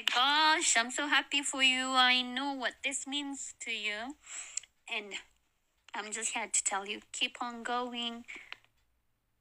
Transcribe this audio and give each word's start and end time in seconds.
my 0.00 0.04
gosh, 0.14 0.76
I'm 0.76 0.90
so 0.90 1.06
happy 1.06 1.42
for 1.42 1.62
you. 1.62 1.88
I 1.88 2.22
know 2.22 2.54
what 2.54 2.74
this 2.82 3.06
means 3.06 3.54
to 3.60 3.70
you. 3.70 4.14
And 4.90 5.12
I'm 5.94 6.10
just 6.10 6.32
here 6.32 6.48
to 6.50 6.64
tell 6.64 6.86
you 6.86 7.00
keep 7.12 7.36
on 7.40 7.62
going. 7.62 8.24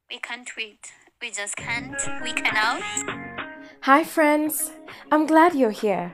We 0.10 0.20
can't 0.20 0.50
wait. 0.58 0.92
We 1.22 1.32
just 1.32 1.56
can't. 1.56 1.96
We 2.24 2.34
cannot. 2.34 2.82
Hi, 3.82 4.04
friends. 4.04 4.72
I'm 5.12 5.26
glad 5.26 5.56
you're 5.56 5.72
here. 5.72 6.14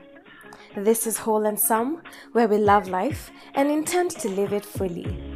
This 0.76 1.06
is 1.06 1.18
Whole 1.18 1.46
and 1.46 1.58
Some, 1.58 2.02
where 2.32 2.46
we 2.46 2.58
love 2.58 2.88
life 2.88 3.30
and 3.54 3.70
intend 3.70 4.10
to 4.10 4.28
live 4.28 4.52
it 4.52 4.64
fully. 4.64 5.35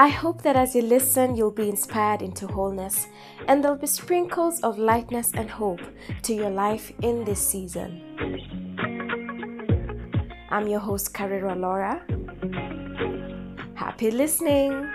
I 0.00 0.08
hope 0.08 0.40
that 0.44 0.56
as 0.56 0.74
you 0.74 0.80
listen, 0.80 1.36
you'll 1.36 1.50
be 1.50 1.68
inspired 1.68 2.22
into 2.22 2.46
wholeness 2.46 3.08
and 3.46 3.62
there'll 3.62 3.76
be 3.76 3.86
sprinkles 3.86 4.58
of 4.60 4.78
lightness 4.78 5.32
and 5.34 5.50
hope 5.50 5.82
to 6.22 6.32
your 6.32 6.48
life 6.48 6.90
in 7.02 7.22
this 7.24 7.46
season. 7.46 8.00
I'm 10.48 10.66
your 10.68 10.80
host, 10.80 11.12
Karwirwa 11.12 11.54
Laura. 11.54 12.00
Happy 13.74 14.10
listening! 14.10 14.90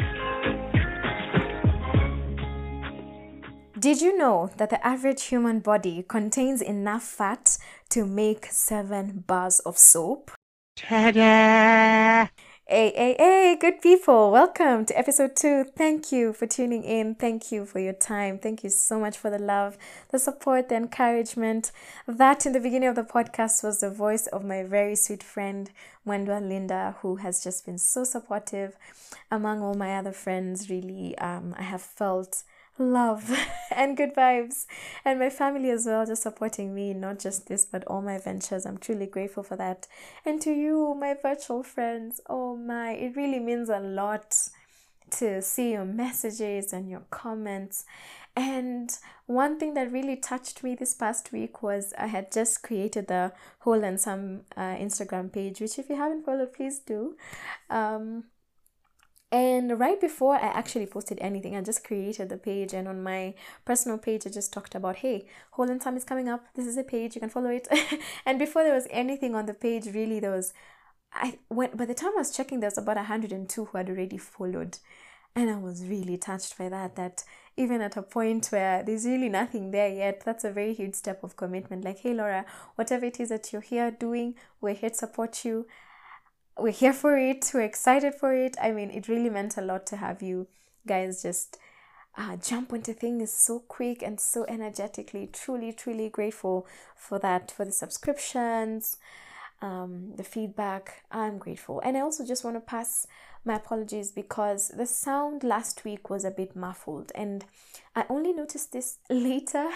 Did 3.77 4.01
you 4.01 4.17
know 4.17 4.49
that 4.57 4.71
the 4.71 4.83
average 4.83 5.25
human 5.25 5.59
body 5.59 6.03
contains 6.07 6.63
enough 6.63 7.03
fat 7.03 7.59
to 7.89 8.05
make 8.05 8.47
seven 8.47 9.23
bars 9.27 9.59
of 9.59 9.77
soap? 9.77 10.31
Ta-da! 10.75 12.27
Hey, 12.75 12.91
hey, 12.93 13.15
hey, 13.17 13.57
good 13.57 13.81
people. 13.81 14.31
Welcome 14.31 14.85
to 14.87 14.99
episode 14.99 15.37
two. 15.37 15.63
Thank 15.63 16.11
you 16.11 16.33
for 16.33 16.45
tuning 16.45 16.83
in. 16.83 17.15
Thank 17.15 17.49
you 17.49 17.65
for 17.65 17.79
your 17.79 17.93
time. 17.93 18.37
Thank 18.37 18.65
you 18.65 18.69
so 18.69 18.99
much 18.99 19.17
for 19.17 19.29
the 19.29 19.39
love, 19.39 19.77
the 20.11 20.19
support, 20.19 20.67
the 20.67 20.75
encouragement. 20.75 21.71
That 22.05 22.45
in 22.45 22.51
the 22.51 22.59
beginning 22.59 22.89
of 22.89 22.95
the 22.95 23.05
podcast 23.05 23.63
was 23.63 23.79
the 23.79 23.89
voice 23.89 24.27
of 24.27 24.43
my 24.43 24.63
very 24.63 24.97
sweet 24.97 25.23
friend, 25.23 25.71
Mwendwa 26.05 26.45
Linda, 26.45 26.97
who 26.99 27.15
has 27.15 27.41
just 27.41 27.65
been 27.65 27.77
so 27.77 28.03
supportive 28.03 28.75
among 29.31 29.61
all 29.61 29.75
my 29.75 29.95
other 29.95 30.11
friends. 30.11 30.69
Really, 30.69 31.17
um, 31.19 31.55
I 31.57 31.63
have 31.63 31.81
felt 31.81 32.43
love 32.77 33.31
and 33.71 33.97
good 33.97 34.13
vibes. 34.13 34.65
And 35.03 35.19
my 35.19 35.29
family 35.29 35.69
as 35.69 35.85
well 35.85 36.05
just 36.05 36.23
supporting 36.23 36.73
me 36.73 36.93
not 36.93 37.19
just 37.19 37.47
this 37.47 37.65
but 37.65 37.83
all 37.85 38.01
my 38.01 38.17
ventures. 38.17 38.65
I'm 38.65 38.77
truly 38.77 39.05
grateful 39.05 39.43
for 39.43 39.55
that. 39.57 39.87
And 40.25 40.41
to 40.41 40.51
you 40.51 40.95
my 40.99 41.15
virtual 41.19 41.63
friends 41.63 42.21
oh 42.29 42.55
my 42.55 42.91
it 42.91 43.15
really 43.15 43.39
means 43.39 43.69
a 43.69 43.79
lot 43.79 44.35
to 45.11 45.41
see 45.41 45.71
your 45.71 45.85
messages 45.85 46.73
and 46.73 46.89
your 46.89 47.03
comments. 47.09 47.85
And 48.35 48.91
one 49.27 49.57
thing 49.59 49.75
that 49.75 49.91
really 49.91 50.17
touched 50.17 50.61
me 50.61 50.75
this 50.75 50.93
past 50.93 51.31
week 51.31 51.63
was 51.63 51.93
I 51.97 52.07
had 52.07 52.31
just 52.31 52.63
created 52.63 53.07
the 53.07 53.31
Whole 53.59 53.83
and 53.83 53.99
Some 53.99 54.41
uh, 54.57 54.75
Instagram 54.75 55.31
page, 55.31 55.61
which 55.61 55.79
if 55.79 55.89
you 55.89 55.95
haven't 55.95 56.25
followed, 56.25 56.53
please 56.53 56.79
do. 56.79 57.15
Um, 57.69 58.25
and 59.31 59.79
right 59.79 59.99
before 59.99 60.35
I 60.35 60.47
actually 60.47 60.85
posted 60.85 61.17
anything, 61.19 61.55
I 61.55 61.61
just 61.61 61.83
created 61.83 62.29
the 62.29 62.37
page. 62.37 62.73
And 62.73 62.87
on 62.87 63.01
my 63.01 63.33
personal 63.65 63.97
page, 63.97 64.25
I 64.25 64.29
just 64.29 64.53
talked 64.53 64.75
about, 64.75 64.97
hey, 64.97 65.27
Whole 65.51 65.69
and 65.69 65.81
Some 65.81 65.97
is 65.97 66.03
coming 66.03 66.29
up. 66.29 66.45
This 66.55 66.67
is 66.67 66.77
a 66.77 66.83
page, 66.83 67.15
you 67.15 67.21
can 67.21 67.29
follow 67.29 67.49
it. 67.49 67.67
and 68.25 68.37
before 68.37 68.63
there 68.63 68.75
was 68.75 68.87
anything 68.91 69.35
on 69.35 69.45
the 69.45 69.53
page, 69.53 69.87
really, 69.87 70.19
there 70.19 70.31
was, 70.31 70.53
I 71.13 71.39
went, 71.49 71.75
by 71.75 71.85
the 71.85 71.93
time 71.93 72.11
I 72.15 72.19
was 72.19 72.35
checking, 72.35 72.59
there 72.59 72.69
was 72.69 72.77
about 72.77 72.97
102 72.97 73.65
who 73.65 73.77
had 73.77 73.89
already 73.89 74.17
followed. 74.17 74.77
And 75.35 75.49
I 75.49 75.57
was 75.57 75.83
really 75.83 76.17
touched 76.17 76.57
by 76.57 76.69
that, 76.69 76.95
that 76.95 77.23
even 77.57 77.81
at 77.81 77.97
a 77.97 78.01
point 78.01 78.47
where 78.51 78.83
there's 78.83 79.05
really 79.05 79.27
nothing 79.27 79.71
there 79.71 79.89
yet, 79.89 80.21
that's 80.23 80.45
a 80.45 80.51
very 80.51 80.73
huge 80.73 80.95
step 80.95 81.23
of 81.23 81.35
commitment. 81.35 81.83
Like, 81.83 81.99
hey, 81.99 82.13
Laura, 82.13 82.45
whatever 82.75 83.05
it 83.05 83.19
is 83.19 83.29
that 83.29 83.51
you're 83.51 83.61
here 83.61 83.91
doing, 83.91 84.35
we're 84.61 84.75
here 84.75 84.91
to 84.91 84.95
support 84.95 85.43
you 85.43 85.65
we're 86.57 86.71
here 86.71 86.93
for 86.93 87.17
it. 87.17 87.51
We're 87.53 87.61
excited 87.61 88.15
for 88.15 88.33
it. 88.33 88.55
I 88.61 88.71
mean, 88.71 88.89
it 88.91 89.07
really 89.07 89.29
meant 89.29 89.57
a 89.57 89.61
lot 89.61 89.85
to 89.87 89.97
have 89.97 90.21
you 90.21 90.47
guys 90.87 91.21
just 91.21 91.57
uh, 92.17 92.37
jump 92.37 92.71
into 92.71 92.93
things 92.93 93.31
so 93.33 93.59
quick 93.59 94.01
and 94.01 94.19
so 94.19 94.45
energetically. 94.47 95.29
Truly, 95.31 95.73
truly 95.73 96.09
grateful 96.09 96.65
for 96.95 97.19
that, 97.19 97.51
for 97.51 97.65
the 97.65 97.71
subscriptions, 97.71 98.97
um, 99.61 100.13
the 100.15 100.23
feedback. 100.23 101.03
I'm 101.11 101.37
grateful. 101.37 101.79
And 101.83 101.97
I 101.97 102.01
also 102.01 102.25
just 102.25 102.43
want 102.43 102.57
to 102.57 102.61
pass 102.61 103.07
my 103.45 103.55
apologies 103.55 104.11
because 104.11 104.69
the 104.69 104.85
sound 104.85 105.43
last 105.43 105.85
week 105.85 106.09
was 106.09 106.25
a 106.25 106.31
bit 106.31 106.55
muffled 106.55 107.11
and 107.13 107.45
I 107.95 108.05
only 108.09 108.33
noticed 108.33 108.73
this 108.73 108.97
later. 109.09 109.69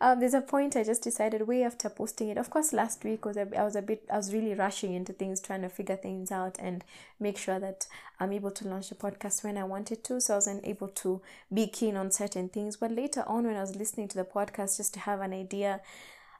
um, 0.00 0.20
there's 0.20 0.34
a 0.34 0.40
point 0.40 0.76
I 0.76 0.84
just 0.84 1.02
decided 1.02 1.48
way 1.48 1.64
after 1.64 1.88
posting 1.88 2.28
it. 2.28 2.38
Of 2.38 2.50
course, 2.50 2.72
last 2.72 3.02
week 3.02 3.24
was 3.24 3.36
a, 3.36 3.48
I 3.58 3.64
was 3.64 3.74
a 3.74 3.82
bit 3.82 4.04
I 4.12 4.16
was 4.16 4.32
really 4.32 4.54
rushing 4.54 4.94
into 4.94 5.12
things, 5.12 5.40
trying 5.40 5.62
to 5.62 5.68
figure 5.68 5.96
things 5.96 6.30
out 6.30 6.56
and 6.60 6.84
make 7.18 7.36
sure 7.36 7.58
that 7.58 7.86
I'm 8.20 8.32
able 8.32 8.52
to 8.52 8.68
launch 8.68 8.90
the 8.90 8.94
podcast 8.94 9.42
when 9.42 9.58
I 9.58 9.64
wanted 9.64 10.04
to. 10.04 10.20
So 10.20 10.34
I 10.34 10.36
wasn't 10.36 10.66
able 10.66 10.88
to 10.88 11.22
be 11.52 11.66
keen 11.66 11.96
on 11.96 12.12
certain 12.12 12.48
things. 12.48 12.76
But 12.76 12.92
later 12.92 13.24
on, 13.26 13.46
when 13.46 13.56
I 13.56 13.62
was 13.62 13.74
listening 13.74 14.08
to 14.08 14.16
the 14.16 14.24
podcast, 14.24 14.76
just 14.76 14.94
to 14.94 15.00
have 15.00 15.20
an 15.20 15.32
idea 15.32 15.80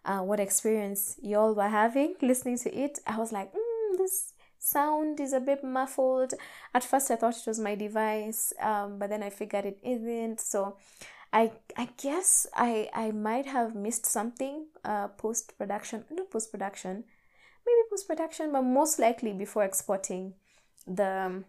uh, 0.04 0.20
what 0.20 0.40
experience 0.40 1.16
y'all 1.22 1.54
were 1.54 1.68
having 1.68 2.14
listening 2.20 2.58
to 2.58 2.74
it, 2.74 2.98
I 3.06 3.18
was 3.18 3.32
like, 3.32 3.52
mm, 3.52 3.98
this 3.98 4.32
sound 4.58 5.20
is 5.20 5.32
a 5.32 5.40
bit 5.40 5.62
muffled. 5.64 6.34
At 6.74 6.84
first, 6.84 7.10
I 7.10 7.16
thought 7.16 7.36
it 7.36 7.46
was 7.46 7.58
my 7.58 7.74
device, 7.74 8.52
um, 8.60 8.98
but 8.98 9.10
then 9.10 9.22
I 9.22 9.30
figured 9.30 9.64
it 9.64 9.78
isn't. 9.82 10.40
So, 10.40 10.76
I 11.32 11.50
I 11.76 11.88
guess 12.00 12.46
I 12.54 12.88
I 12.94 13.10
might 13.10 13.46
have 13.46 13.74
missed 13.74 14.06
something. 14.06 14.66
Uh, 14.84 15.08
post 15.08 15.56
production, 15.58 16.04
not 16.10 16.30
post 16.30 16.50
production, 16.50 17.04
maybe 17.66 17.88
post 17.90 18.06
production, 18.06 18.52
but 18.52 18.62
most 18.62 18.98
likely 18.98 19.32
before 19.32 19.64
exporting 19.64 20.34
the 20.86 21.26
um, 21.26 21.44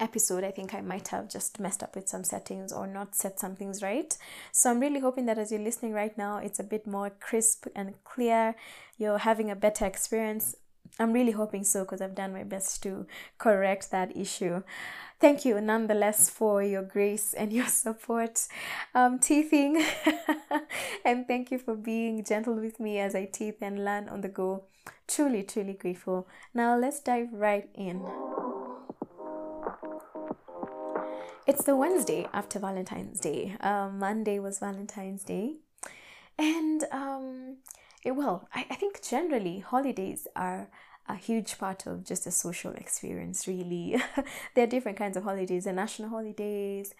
episode, 0.00 0.44
I 0.44 0.50
think 0.50 0.74
I 0.74 0.80
might 0.80 1.08
have 1.08 1.28
just 1.28 1.58
messed 1.60 1.82
up 1.82 1.94
with 1.94 2.08
some 2.08 2.24
settings 2.24 2.72
or 2.72 2.86
not 2.86 3.14
set 3.14 3.40
some 3.40 3.56
things 3.56 3.82
right. 3.82 4.16
So 4.52 4.70
I'm 4.70 4.80
really 4.80 5.00
hoping 5.00 5.26
that 5.26 5.38
as 5.38 5.50
you're 5.50 5.60
listening 5.60 5.92
right 5.92 6.16
now, 6.16 6.38
it's 6.38 6.58
a 6.58 6.64
bit 6.64 6.86
more 6.86 7.10
crisp 7.10 7.66
and 7.74 7.94
clear. 8.04 8.54
You're 8.98 9.18
having 9.18 9.50
a 9.50 9.56
better 9.56 9.86
experience. 9.86 10.54
I'm 10.98 11.12
really 11.12 11.32
hoping 11.32 11.64
so 11.64 11.84
because 11.84 12.00
I've 12.00 12.14
done 12.14 12.32
my 12.32 12.44
best 12.44 12.82
to 12.84 13.06
correct 13.38 13.90
that 13.90 14.16
issue. 14.16 14.62
Thank 15.18 15.44
you 15.44 15.60
nonetheless 15.60 16.28
for 16.30 16.62
your 16.62 16.82
grace 16.82 17.34
and 17.34 17.52
your 17.52 17.66
support, 17.84 18.46
um, 18.94 19.18
teething. 19.18 19.82
and 21.04 21.26
thank 21.26 21.50
you 21.50 21.58
for 21.58 21.74
being 21.74 22.24
gentle 22.24 22.54
with 22.54 22.80
me 22.80 22.98
as 22.98 23.14
I 23.14 23.24
teeth 23.24 23.56
and 23.60 23.84
learn 23.84 24.08
on 24.08 24.20
the 24.20 24.28
go. 24.28 24.64
Truly, 25.08 25.42
truly 25.42 25.74
grateful. 25.74 26.28
Now 26.54 26.76
let's 26.78 27.00
dive 27.00 27.32
right 27.32 27.68
in. 27.74 28.04
It's 31.46 31.62
the 31.62 31.76
Wednesday 31.76 32.26
after 32.32 32.58
Valentine's 32.58 33.20
Day. 33.20 33.54
Um, 33.60 34.00
Monday 34.00 34.40
was 34.40 34.58
Valentine's 34.58 35.22
Day. 35.22 35.58
And 36.36 36.84
um, 36.90 37.58
it, 38.04 38.16
well, 38.16 38.48
I, 38.52 38.66
I 38.68 38.74
think 38.74 39.00
generally 39.00 39.60
holidays 39.60 40.26
are 40.34 40.68
a 41.08 41.14
huge 41.14 41.56
part 41.56 41.86
of 41.86 42.04
just 42.04 42.26
a 42.26 42.32
social 42.32 42.72
experience, 42.72 43.46
really. 43.46 43.96
there 44.56 44.64
are 44.64 44.66
different 44.66 44.98
kinds 44.98 45.16
of 45.16 45.22
holidays, 45.22 45.66
the 45.66 45.72
national 45.72 46.08
holidays, 46.08 46.92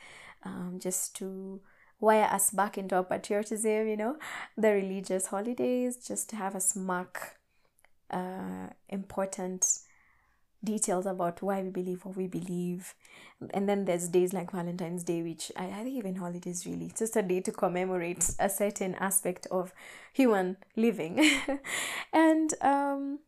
um, 0.45 0.79
just 0.81 1.17
to 1.17 1.61
wire 1.99 2.29
us 2.31 2.53
back 2.53 2.79
into 2.79 2.95
our 2.95 3.03
patriotism, 3.03 3.89
you 3.89 3.97
know, 3.97 4.17
the 4.57 4.71
religious 4.71 5.27
holidays, 5.27 5.97
just 5.97 6.31
to 6.31 6.37
have 6.37 6.55
us 6.55 6.77
mark 6.77 7.41
uh, 8.13 8.69
important 8.89 9.81
details 10.67 11.07
about 11.07 11.41
why 11.41 11.63
we 11.63 11.71
believe 11.71 12.05
what 12.05 12.17
we 12.17 12.27
believe. 12.27 12.95
And 13.55 13.69
then 13.69 13.87
there's 13.87 14.09
days 14.09 14.35
like 14.35 14.51
Valentine's 14.53 15.03
Day, 15.03 15.23
which 15.23 15.51
I, 15.57 15.67
I 15.67 15.83
think 15.85 15.97
even 15.97 16.17
holidays 16.17 16.67
really, 16.67 16.87
it's 16.87 16.99
just 17.01 17.17
a 17.17 17.23
day 17.23 17.41
to 17.41 17.53
commemorate 17.53 18.29
a 18.39 18.51
certain 18.51 18.95
aspect 18.97 19.47
of 19.51 19.73
human 20.13 20.59
living. 20.77 21.25
and 22.13 22.53
um, 22.61 23.21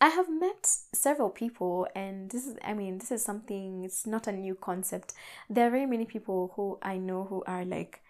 I 0.00 0.08
have 0.08 0.28
met 0.28 0.66
several 0.92 1.30
people, 1.30 1.86
and 1.94 2.30
this 2.30 2.46
is, 2.46 2.56
I 2.62 2.74
mean, 2.74 2.98
this 2.98 3.10
is 3.10 3.24
something, 3.24 3.84
it's 3.84 4.06
not 4.06 4.26
a 4.26 4.32
new 4.32 4.54
concept. 4.54 5.14
There 5.48 5.68
are 5.68 5.70
very 5.70 5.86
many 5.86 6.04
people 6.04 6.52
who 6.56 6.78
I 6.82 6.98
know 6.98 7.24
who 7.24 7.42
are 7.46 7.64
like 7.64 8.02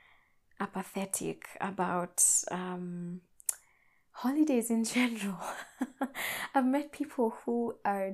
apathetic 0.61 1.47
about 1.61 2.25
um, 2.51 3.21
holidays 4.15 4.71
in 4.71 4.85
general. 4.97 5.39
I've 6.55 6.67
met 6.67 6.93
people 6.93 7.35
who 7.45 7.77
are 7.85 8.13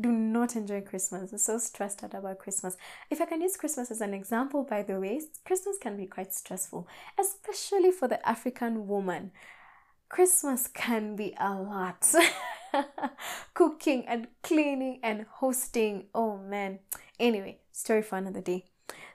do 0.00 0.10
not 0.10 0.56
enjoy 0.56 0.80
Christmas. 0.80 1.30
They're 1.30 1.38
so 1.38 1.58
stressed 1.58 2.02
out 2.02 2.14
about 2.14 2.38
Christmas. 2.38 2.76
If 3.10 3.20
I 3.20 3.26
can 3.26 3.42
use 3.42 3.58
Christmas 3.58 3.90
as 3.90 4.00
an 4.00 4.14
example, 4.14 4.64
by 4.64 4.82
the 4.82 4.98
way, 4.98 5.20
Christmas 5.44 5.76
can 5.78 5.98
be 5.98 6.06
quite 6.06 6.32
stressful, 6.32 6.88
especially 7.20 7.90
for 7.90 8.08
the 8.08 8.26
African 8.26 8.86
woman. 8.86 9.32
Christmas 10.08 10.66
can 10.68 11.14
be 11.14 11.34
a 11.38 11.54
lot. 11.54 12.06
Cooking 13.54 14.06
and 14.06 14.28
cleaning 14.42 15.00
and 15.02 15.26
hosting. 15.30 16.06
Oh 16.14 16.38
man. 16.38 16.78
Anyway, 17.20 17.58
story 17.72 18.02
for 18.02 18.16
another 18.16 18.40
day. 18.40 18.64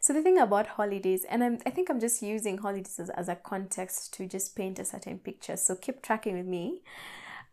So 0.01 0.13
the 0.13 0.23
thing 0.23 0.39
about 0.39 0.65
holidays, 0.65 1.25
and 1.29 1.43
I'm, 1.43 1.59
I 1.63 1.69
think 1.69 1.89
I'm 1.89 1.99
just 1.99 2.23
using 2.23 2.57
holidays 2.57 2.99
as, 2.99 3.11
as 3.11 3.29
a 3.29 3.35
context 3.35 4.15
to 4.15 4.27
just 4.27 4.55
paint 4.55 4.79
a 4.79 4.85
certain 4.85 5.19
picture. 5.19 5.55
So 5.55 5.75
keep 5.75 6.01
tracking 6.01 6.35
with 6.35 6.47
me. 6.47 6.81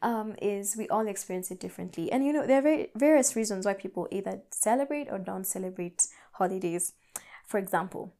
Um, 0.00 0.36
is 0.40 0.76
we 0.76 0.88
all 0.88 1.08
experience 1.08 1.50
it 1.50 1.58
differently, 1.58 2.12
and 2.12 2.24
you 2.24 2.32
know 2.32 2.46
there 2.46 2.60
are 2.60 2.62
very, 2.62 2.90
various 2.94 3.34
reasons 3.34 3.66
why 3.66 3.74
people 3.74 4.06
either 4.12 4.42
celebrate 4.48 5.08
or 5.10 5.18
don't 5.18 5.44
celebrate 5.44 6.06
holidays. 6.30 6.92
For 7.46 7.58
example, 7.58 8.14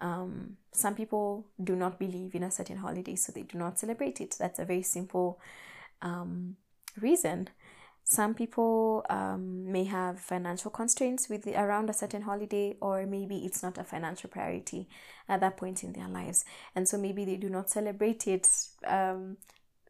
um, 0.00 0.56
some 0.72 0.94
people 0.94 1.46
do 1.62 1.76
not 1.76 1.98
believe 1.98 2.34
in 2.34 2.42
a 2.42 2.50
certain 2.50 2.78
holiday, 2.78 3.16
so 3.16 3.32
they 3.32 3.42
do 3.42 3.58
not 3.58 3.78
celebrate 3.78 4.18
it. 4.22 4.34
That's 4.38 4.58
a 4.58 4.64
very 4.64 4.82
simple 4.82 5.38
um, 6.00 6.56
reason. 6.98 7.50
Some 8.10 8.34
people 8.34 9.06
um, 9.08 9.70
may 9.70 9.84
have 9.84 10.18
financial 10.18 10.68
constraints 10.68 11.28
with 11.28 11.44
the, 11.44 11.54
around 11.54 11.88
a 11.88 11.92
certain 11.92 12.22
holiday, 12.22 12.76
or 12.80 13.06
maybe 13.06 13.36
it's 13.46 13.62
not 13.62 13.78
a 13.78 13.84
financial 13.84 14.28
priority 14.28 14.88
at 15.28 15.38
that 15.38 15.56
point 15.56 15.84
in 15.84 15.92
their 15.92 16.08
lives, 16.08 16.44
and 16.74 16.88
so 16.88 16.98
maybe 16.98 17.24
they 17.24 17.36
do 17.36 17.48
not 17.48 17.70
celebrate 17.70 18.26
it 18.26 18.48
um, 18.84 19.36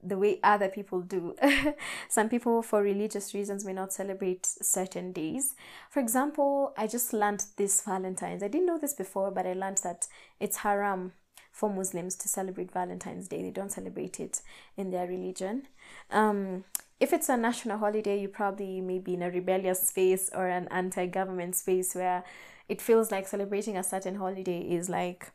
the 0.03 0.19
way 0.19 0.39
other 0.43 0.69
people 0.69 1.01
do. 1.01 1.35
Some 2.11 2.29
people, 2.29 2.61
for 2.61 2.83
religious 2.83 3.33
reasons, 3.33 3.65
may 3.65 3.73
not 3.73 3.91
celebrate 3.91 4.45
certain 4.45 5.13
days. 5.13 5.55
For 5.89 6.01
example, 6.01 6.75
I 6.77 6.89
just 6.89 7.15
learned 7.15 7.47
this 7.57 7.81
Valentine's. 7.81 8.43
I 8.43 8.49
didn't 8.49 8.67
know 8.67 8.79
this 8.79 8.93
before, 8.93 9.31
but 9.31 9.47
I 9.47 9.55
learned 9.55 9.79
that 9.79 10.09
it's 10.39 10.59
haram 10.59 11.13
for 11.53 11.71
Muslims 11.71 12.17
to 12.17 12.29
celebrate 12.29 12.71
Valentine's 12.71 13.29
Day. 13.29 13.41
They 13.41 13.51
don't 13.51 13.73
celebrate 13.73 14.21
it 14.21 14.43
in 14.77 14.91
their 14.91 15.07
religion. 15.07 15.69
Um, 16.11 16.65
if 17.01 17.15
it's 17.15 17.31
a 17.31 17.37
national 17.37 17.79
holiday, 17.79 18.21
you 18.21 18.29
probably 18.29 18.81
may 18.83 18.99
be 18.99 19.15
in 19.15 19.23
a 19.23 19.31
rebellious 19.31 19.89
space 19.89 20.31
or 20.35 20.47
an 20.47 20.69
anti 20.71 21.07
government 21.07 21.57
space 21.57 21.95
where 21.95 22.23
it 22.69 22.81
feels 22.81 23.11
like 23.11 23.27
celebrating 23.27 23.77
a 23.77 23.83
certain 23.83 24.17
holiday 24.17 24.61
is 24.61 24.89
like 24.89 25.33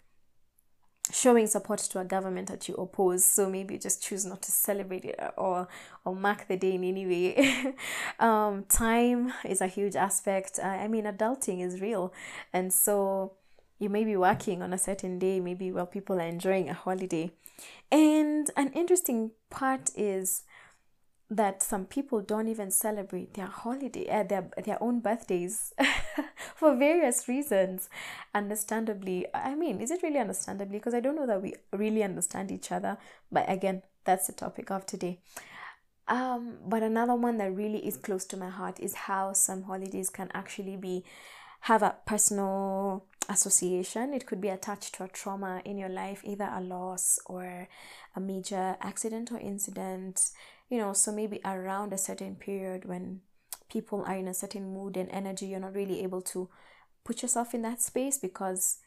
showing 1.11 1.47
support 1.47 1.79
to 1.79 1.99
a 1.99 2.05
government 2.05 2.47
that 2.49 2.67
you 2.67 2.75
oppose. 2.75 3.25
So 3.25 3.49
maybe 3.49 3.75
you 3.75 3.79
just 3.79 4.01
choose 4.01 4.25
not 4.25 4.41
to 4.43 4.51
celebrate 4.51 5.05
it 5.05 5.19
or 5.37 5.67
or 6.05 6.15
mark 6.15 6.47
the 6.47 6.55
day 6.55 6.75
in 6.75 6.83
any 6.83 7.05
way. 7.05 7.73
Um, 8.19 8.63
time 8.69 9.33
is 9.43 9.59
a 9.59 9.67
huge 9.67 9.95
aspect. 9.95 10.59
Uh, 10.63 10.67
i 10.67 10.87
mean 10.87 11.05
adulting 11.05 11.65
is 11.65 11.81
real. 11.81 12.13
And 12.53 12.71
so 12.71 13.33
you 13.79 13.89
may 13.89 14.05
be 14.05 14.15
working 14.15 14.61
on 14.61 14.71
a 14.71 14.77
certain 14.77 15.19
day 15.19 15.39
maybe 15.39 15.71
while 15.71 15.85
people 15.85 16.17
are 16.19 16.27
enjoying 16.27 16.69
a 16.69 16.73
holiday. 16.73 17.31
And 17.91 18.49
an 18.55 18.71
interesting 18.73 19.31
part 19.49 19.89
is 19.95 20.43
that 21.29 21.63
some 21.63 21.85
people 21.85 22.21
don't 22.21 22.47
even 22.47 22.69
celebrate 22.69 23.33
their 23.33 23.47
holiday 23.47 24.07
uh, 24.09 24.23
their 24.23 24.49
their 24.63 24.81
own 24.81 24.99
birthdays 24.99 25.73
for 26.55 26.75
various 26.75 27.27
reasons 27.27 27.89
understandably. 28.33 29.25
I 29.33 29.55
mean 29.55 29.81
is 29.81 29.89
it 29.91 30.03
really 30.03 30.19
understandably? 30.19 30.77
Because 30.77 30.93
i 30.93 30.99
don't 30.99 31.15
know 31.15 31.27
that 31.27 31.41
we 31.41 31.55
really 31.73 32.03
understand 32.03 32.51
each 32.51 32.71
other 32.71 32.97
but 33.31 33.49
again 33.49 33.81
that's 34.03 34.27
the 34.27 34.33
topic 34.33 34.69
of 34.69 34.85
today. 34.85 35.19
Um 36.07 36.57
but 36.67 36.83
another 36.83 37.15
one 37.15 37.37
that 37.37 37.55
really 37.55 37.85
is 37.85 37.97
close 37.97 38.25
to 38.25 38.37
my 38.37 38.49
heart 38.49 38.79
is 38.79 38.93
how 38.93 39.33
some 39.33 39.63
holidays 39.63 40.11
can 40.11 40.29
actually 40.33 40.77
be 40.77 41.03
have 41.61 41.81
a 41.81 41.95
personal 42.05 43.05
association. 43.29 44.13
It 44.13 44.27
could 44.27 44.39
be 44.39 44.49
attached 44.49 44.93
to 44.95 45.05
a 45.05 45.07
trauma 45.07 45.63
in 45.65 45.79
your 45.79 45.89
life 45.89 46.21
either 46.23 46.47
a 46.53 46.61
loss 46.61 47.17
or 47.25 47.67
a 48.15 48.19
major 48.19 48.77
accident 48.81 49.31
or 49.31 49.39
incident 49.39 50.29
you 50.69 50.77
know 50.77 50.93
so 50.93 51.11
maybe 51.11 51.39
around 51.45 51.93
a 51.93 51.97
certain 51.97 52.35
period 52.35 52.85
when 52.85 53.21
people 53.69 54.03
are 54.05 54.15
in 54.15 54.27
a 54.27 54.33
certain 54.33 54.73
mood 54.73 54.97
and 54.97 55.09
energy 55.11 55.45
you're 55.45 55.59
not 55.59 55.75
really 55.75 56.03
able 56.03 56.21
to 56.21 56.49
put 57.03 57.21
yourself 57.21 57.53
in 57.53 57.61
that 57.61 57.81
space 57.81 58.17
because 58.17 58.79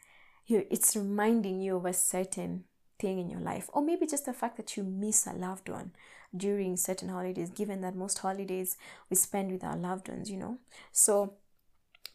you 0.46 0.66
it's 0.70 0.96
reminding 0.96 1.60
you 1.60 1.76
of 1.76 1.84
a 1.84 1.92
certain 1.92 2.64
thing 2.98 3.19
in 3.19 3.30
your 3.30 3.40
life. 3.40 3.70
Or 3.72 3.82
maybe 3.82 4.06
just 4.06 4.26
the 4.26 4.32
fact 4.32 4.56
that 4.56 4.76
you 4.76 4.82
miss 4.82 5.26
a 5.26 5.32
loved 5.32 5.69
one 5.69 5.92
during 6.36 6.76
certain 6.76 7.08
holidays 7.08 7.50
given 7.50 7.81
that 7.81 7.94
most 7.94 8.19
holidays 8.19 8.76
we 9.08 9.16
spend 9.16 9.50
with 9.50 9.64
our 9.64 9.76
loved 9.76 10.08
ones 10.08 10.31
you 10.31 10.36
know? 10.36 10.58
So 10.92 11.34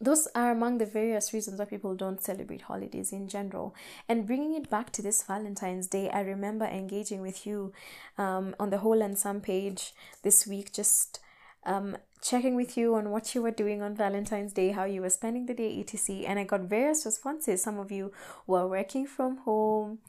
those 0.03 0.27
are 0.35 0.51
among 0.51 0.77
the 0.77 0.85
various 0.85 1.33
reasons 1.33 1.59
why 1.59 1.65
people 1.65 1.95
don't 1.95 2.21
celebrate 2.21 2.63
holidays 2.63 3.11
in 3.11 3.27
general. 3.27 3.75
And 4.09 4.27
bringing 4.27 4.55
it 4.55 4.69
back 4.69 4.91
to 4.93 5.01
this 5.01 5.23
Valentine's 5.23 5.87
Day, 5.87 6.09
I 6.09 6.21
remember 6.21 6.65
engaging 6.65 7.21
with 7.21 7.45
you 7.45 7.73
um, 8.17 8.55
on 8.59 8.69
the 8.69 8.79
Whole 8.79 9.01
and 9.01 9.17
Some 9.17 9.41
page 9.41 9.93
this 10.21 10.45
week, 10.47 10.73
just 10.73 11.19
um, 11.65 11.97
checking 12.21 12.55
with 12.55 12.77
you 12.77 12.95
on 12.95 13.09
what 13.09 13.35
you 13.35 13.41
were 13.41 13.51
doing 13.51 13.81
on 13.81 13.95
Valentine's 13.95 14.53
Day, 14.53 14.71
how 14.71 14.85
you 14.85 15.01
were 15.01 15.09
spending 15.09 15.45
the 15.45 15.53
day, 15.53 15.79
etc. 15.79 16.25
And 16.27 16.39
I 16.39 16.43
got 16.43 16.61
various 16.61 17.05
responses. 17.05 17.61
Some 17.61 17.79
of 17.79 17.91
you 17.91 18.11
were 18.47 18.67
working 18.67 19.05
from 19.05 19.37
home 19.37 19.99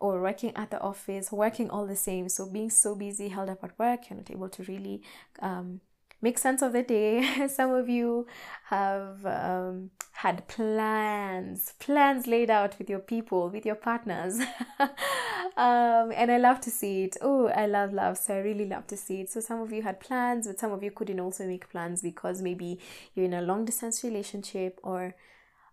or 0.00 0.20
working 0.20 0.52
at 0.56 0.70
the 0.70 0.80
office, 0.80 1.32
working 1.32 1.70
all 1.70 1.86
the 1.86 1.96
same. 1.96 2.28
So 2.28 2.46
being 2.46 2.70
so 2.70 2.94
busy, 2.94 3.28
held 3.28 3.48
up 3.48 3.64
at 3.64 3.78
work, 3.78 4.08
you're 4.08 4.18
not 4.18 4.30
able 4.30 4.48
to 4.48 4.62
really 4.64 5.02
um, 5.40 5.80
make 6.24 6.38
sense 6.38 6.62
of 6.62 6.72
the 6.72 6.82
day. 6.82 7.46
Some 7.58 7.72
of 7.74 7.86
you 7.88 8.26
have 8.70 9.24
um, 9.26 9.90
had 10.12 10.48
plans, 10.48 11.74
plans 11.78 12.26
laid 12.26 12.48
out 12.48 12.78
with 12.78 12.88
your 12.88 12.98
people, 12.98 13.50
with 13.50 13.66
your 13.66 13.74
partners. 13.74 14.40
um, 14.80 16.06
and 16.20 16.32
I 16.32 16.38
love 16.38 16.62
to 16.62 16.70
see 16.70 17.04
it. 17.04 17.18
Oh, 17.20 17.48
I 17.48 17.66
love 17.66 17.92
love. 17.92 18.16
So 18.16 18.34
I 18.34 18.38
really 18.38 18.64
love 18.64 18.86
to 18.86 18.96
see 18.96 19.20
it. 19.20 19.30
So 19.30 19.40
some 19.40 19.60
of 19.60 19.70
you 19.70 19.82
had 19.82 20.00
plans, 20.00 20.46
but 20.46 20.58
some 20.58 20.72
of 20.72 20.82
you 20.82 20.90
couldn't 20.90 21.20
also 21.20 21.46
make 21.46 21.68
plans 21.68 22.00
because 22.00 22.40
maybe 22.40 22.80
you're 23.14 23.26
in 23.26 23.34
a 23.34 23.42
long 23.42 23.66
distance 23.66 24.02
relationship 24.02 24.80
or 24.82 25.14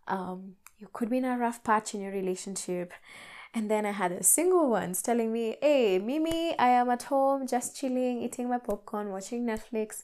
um, 0.09 0.55
you 0.79 0.89
could 0.91 1.09
be 1.09 1.19
in 1.19 1.25
a 1.25 1.37
rough 1.37 1.63
patch 1.63 1.95
in 1.95 2.01
your 2.01 2.11
relationship. 2.11 2.91
And 3.53 3.69
then 3.69 3.85
I 3.85 3.91
had 3.91 4.17
the 4.17 4.23
single 4.23 4.69
ones 4.69 5.01
telling 5.01 5.31
me, 5.31 5.57
hey, 5.61 5.99
Mimi, 5.99 6.57
I 6.57 6.69
am 6.69 6.89
at 6.89 7.03
home 7.03 7.47
just 7.47 7.75
chilling, 7.75 8.21
eating 8.21 8.49
my 8.49 8.57
popcorn, 8.57 9.11
watching 9.11 9.45
Netflix. 9.45 10.03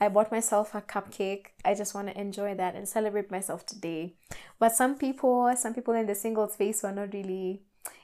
I 0.00 0.08
bought 0.08 0.30
myself 0.30 0.74
a 0.74 0.80
cupcake. 0.80 1.46
I 1.64 1.74
just 1.74 1.94
want 1.94 2.08
to 2.08 2.20
enjoy 2.20 2.54
that 2.54 2.74
and 2.74 2.88
celebrate 2.88 3.30
myself 3.30 3.64
today. 3.64 4.14
But 4.58 4.74
some 4.74 4.96
people, 4.96 5.52
some 5.56 5.74
people 5.74 5.94
in 5.94 6.06
the 6.06 6.14
single 6.14 6.48
space 6.48 6.82
were 6.82 6.92
not 6.92 7.12
really 7.12 7.62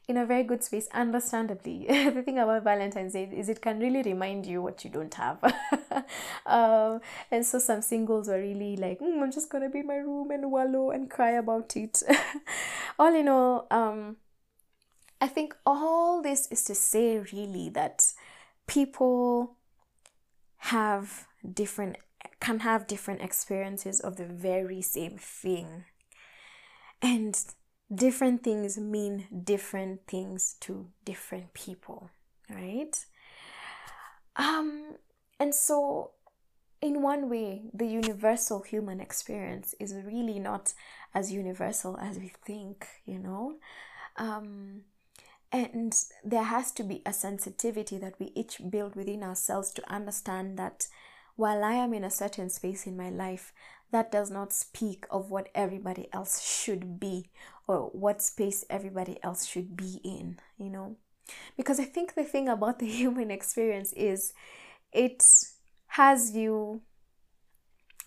in 0.09 0.17
a 0.17 0.27
very 0.27 0.43
good 0.43 0.65
space, 0.65 0.89
understandably. 0.93 1.87
the 1.89 2.23
thing 2.23 2.39
about 2.39 2.65
Valentine's 2.65 3.13
Day 3.13 3.29
is 3.33 3.49
it 3.49 3.61
can 3.61 3.79
really 3.79 4.03
remind 4.03 4.47
you 4.47 4.61
what 4.63 4.85
you 4.85 4.91
don't 4.91 5.15
have. 5.15 5.39
um, 6.47 7.01
and 7.31 7.47
so 7.47 7.59
some 7.59 7.83
singles 7.83 8.29
were 8.29 8.39
really 8.39 8.77
like, 8.77 9.01
mm, 9.01 9.23
I'm 9.23 9.31
just 9.31 9.51
gonna 9.51 9.69
be 9.69 9.81
in 9.81 9.87
my 9.87 9.97
room 9.97 10.31
and 10.31 10.51
wallow 10.51 10.91
and 10.91 11.11
cry 11.11 11.33
about 11.33 11.77
it. 11.77 12.03
all 12.99 13.15
in 13.15 13.29
all, 13.29 13.67
um, 13.71 14.17
I 15.21 15.29
think 15.29 15.55
all 15.65 16.21
this 16.21 16.49
is 16.51 16.65
to 16.65 16.75
say 16.75 17.19
really 17.33 17.69
that 17.71 18.13
people 18.67 19.57
have 20.59 21.27
different 21.51 21.97
can 22.41 22.61
have 22.61 22.87
different 22.87 23.21
experiences 23.21 24.01
of 24.01 24.17
the 24.17 24.27
very 24.27 24.83
same 24.83 25.17
thing. 25.19 25.85
And 27.01 27.37
different 27.93 28.43
things 28.43 28.79
mean 28.79 29.27
different 29.45 30.07
things 30.07 30.57
to 30.61 30.89
different 31.05 31.53
people 31.53 32.11
right? 32.49 33.05
Um 34.37 34.97
and 35.39 35.55
so 35.55 36.13
in 36.81 37.03
one 37.03 37.29
way 37.29 37.63
the 37.75 37.87
universal 37.87 38.63
human 38.63 39.01
experience 39.01 39.75
is 39.79 39.95
really 39.95 40.39
not 40.39 40.73
as 41.15 41.33
universal 41.33 41.99
as 41.99 42.19
we 42.19 42.33
think 42.45 42.87
you 43.05 43.19
know? 43.19 43.57
Um 44.17 44.83
and 45.51 45.95
there 46.25 46.45
has 46.45 46.73
to 46.73 46.83
be 46.83 47.03
a 47.05 47.13
sensitivity 47.13 47.99
that 47.99 48.15
we 48.19 48.33
each 48.35 48.59
build 48.71 48.97
within 48.97 49.23
ourselves 49.23 49.71
to 49.73 49.93
understand 49.93 50.59
that 50.59 50.87
while 51.37 51.65
I 51.65 51.75
am 51.75 51.95
in 51.95 52.05
a 52.05 52.11
certain 52.11 52.51
space 52.51 52.87
in 52.87 52.97
my 52.97 53.11
life, 53.11 53.53
that 53.91 54.11
does 54.11 54.31
not 54.31 54.53
speak 54.53 55.07
of 55.11 55.31
what 55.31 55.49
everybody 55.55 56.09
else 56.13 56.43
should 56.43 56.99
be 56.99 57.31
or 57.69 57.91
what 57.93 58.23
space 58.23 58.65
everybody 58.71 59.19
else 59.23 59.47
should 59.47 59.77
be 59.77 60.01
in, 60.03 60.39
you 60.59 60.71
know? 60.71 60.97
Because 61.57 61.79
I 61.79 61.85
think 61.85 62.15
the 62.15 62.25
thing 62.25 62.49
about 62.49 62.79
the 62.79 62.87
human 63.01 63.31
experience 63.31 63.93
is 63.93 64.33
it 64.93 65.25
has 65.89 66.35
you 66.35 66.83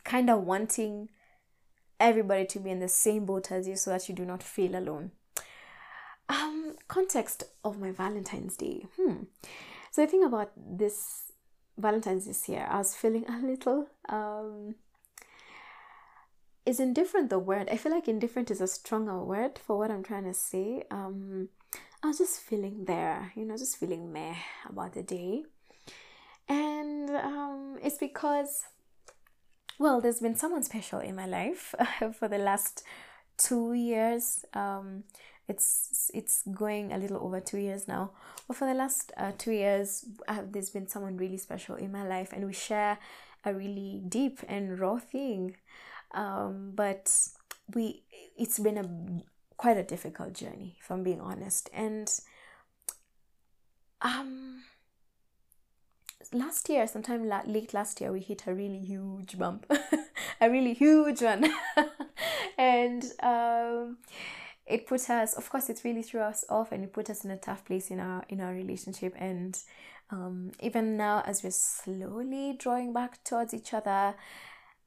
kind 0.03 0.29
of 0.29 0.43
wanting 0.43 1.09
everybody 1.99 2.45
to 2.45 2.59
be 2.59 2.69
in 2.69 2.79
the 2.79 2.87
same 2.87 3.25
boat 3.25 3.51
as 3.51 3.67
you 3.67 3.75
so 3.75 3.91
that 3.91 4.09
you 4.09 4.15
do 4.15 4.25
not 4.25 4.43
feel 4.43 4.75
alone. 4.75 5.11
Um, 6.27 6.75
context 6.87 7.43
of 7.63 7.79
my 7.79 7.91
Valentine's 7.91 8.57
Day. 8.57 8.85
Hmm. 8.99 9.23
So 9.91 10.01
the 10.01 10.07
thing 10.07 10.23
about 10.23 10.51
this 10.57 11.24
Valentine's 11.77 12.25
this 12.25 12.47
year, 12.47 12.67
I 12.69 12.77
was 12.77 12.95
feeling 12.95 13.25
a 13.29 13.39
little 13.39 13.87
um 14.09 14.75
is 16.65 16.79
indifferent 16.79 17.29
the 17.29 17.37
word. 17.37 17.69
I 17.71 17.77
feel 17.77 17.91
like 17.91 18.07
indifferent 18.07 18.49
is 18.49 18.59
a 18.59 18.67
stronger 18.67 19.23
word 19.23 19.59
for 19.59 19.77
what 19.77 19.91
I'm 19.91 20.03
trying 20.03 20.25
to 20.25 20.33
say. 20.33 20.83
Um 20.91 21.49
I 22.03 22.07
was 22.07 22.17
just 22.17 22.39
feeling 22.39 22.85
there, 22.85 23.31
you 23.35 23.45
know, 23.45 23.57
just 23.57 23.77
feeling 23.77 24.11
meh 24.13 24.35
about 24.69 24.93
the 24.93 25.03
day. 25.03 25.43
And 26.47 27.09
um 27.09 27.77
it's 27.81 27.97
because 27.97 28.65
well, 29.77 29.99
there's 29.99 30.19
been 30.19 30.35
someone 30.35 30.63
special 30.63 30.99
in 30.99 31.15
my 31.15 31.25
life 31.25 31.75
for 32.17 32.27
the 32.27 32.37
last 32.37 32.83
two 33.37 33.73
years. 33.73 34.45
Um, 34.53 35.03
it's 35.47 36.11
it's 36.13 36.43
going 36.43 36.91
a 36.91 36.97
little 36.97 37.17
over 37.17 37.39
two 37.39 37.57
years 37.57 37.87
now. 37.87 38.11
But 38.47 38.57
for 38.57 38.67
the 38.67 38.73
last 38.73 39.11
uh, 39.17 39.31
two 39.37 39.51
years, 39.51 40.05
uh, 40.27 40.41
there's 40.49 40.69
been 40.69 40.87
someone 40.87 41.17
really 41.17 41.37
special 41.37 41.75
in 41.75 41.91
my 41.91 42.05
life, 42.07 42.33
and 42.33 42.45
we 42.45 42.53
share 42.53 42.97
a 43.43 43.53
really 43.53 44.01
deep 44.07 44.39
and 44.47 44.79
raw 44.79 44.97
thing. 44.97 45.55
Um, 46.13 46.71
but 46.75 47.11
we 47.73 48.03
it's 48.37 48.59
been 48.59 48.77
a 48.77 49.23
quite 49.57 49.77
a 49.77 49.83
difficult 49.83 50.33
journey, 50.33 50.77
if 50.79 50.91
I'm 50.91 51.03
being 51.03 51.21
honest, 51.21 51.69
and 51.73 52.11
um 54.01 54.63
last 56.33 56.69
year 56.69 56.87
sometime 56.87 57.27
la- 57.27 57.43
late 57.45 57.73
last 57.73 58.01
year 58.01 58.11
we 58.11 58.19
hit 58.19 58.43
a 58.47 58.53
really 58.53 58.79
huge 58.79 59.37
bump 59.37 59.65
a 60.41 60.49
really 60.49 60.73
huge 60.73 61.21
one 61.21 61.45
and 62.57 63.05
um 63.21 63.97
it 64.65 64.87
put 64.87 65.09
us 65.09 65.33
of 65.33 65.49
course 65.49 65.69
it 65.69 65.81
really 65.83 66.01
threw 66.01 66.21
us 66.21 66.43
off 66.49 66.71
and 66.71 66.83
it 66.83 66.93
put 66.93 67.09
us 67.09 67.23
in 67.23 67.31
a 67.31 67.37
tough 67.37 67.63
place 67.65 67.91
in 67.91 67.99
our 67.99 68.23
in 68.29 68.41
our 68.41 68.53
relationship. 68.53 69.13
And 69.17 69.57
um, 70.11 70.51
even 70.59 70.97
now 70.97 71.23
as 71.25 71.43
we're 71.43 71.51
slowly 71.51 72.55
drawing 72.57 72.93
back 72.93 73.23
towards 73.23 73.53
each 73.53 73.73
other 73.73 74.15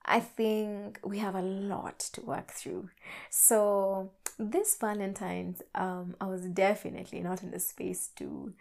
i 0.05 0.21
think 0.21 0.99
we 1.05 1.19
have 1.19 1.35
a 1.35 1.43
lot 1.43 1.99
to 1.99 2.21
work 2.23 2.51
through. 2.51 2.89
So 3.31 4.13
this 4.39 4.77
valentine's 4.77 5.63
um, 5.75 6.15
i 6.21 6.27
was 6.27 6.43
definitely 6.43 7.21
not 7.21 7.43
in 7.43 7.51
the 7.51 7.61
space 7.61 8.11
to 8.17 8.53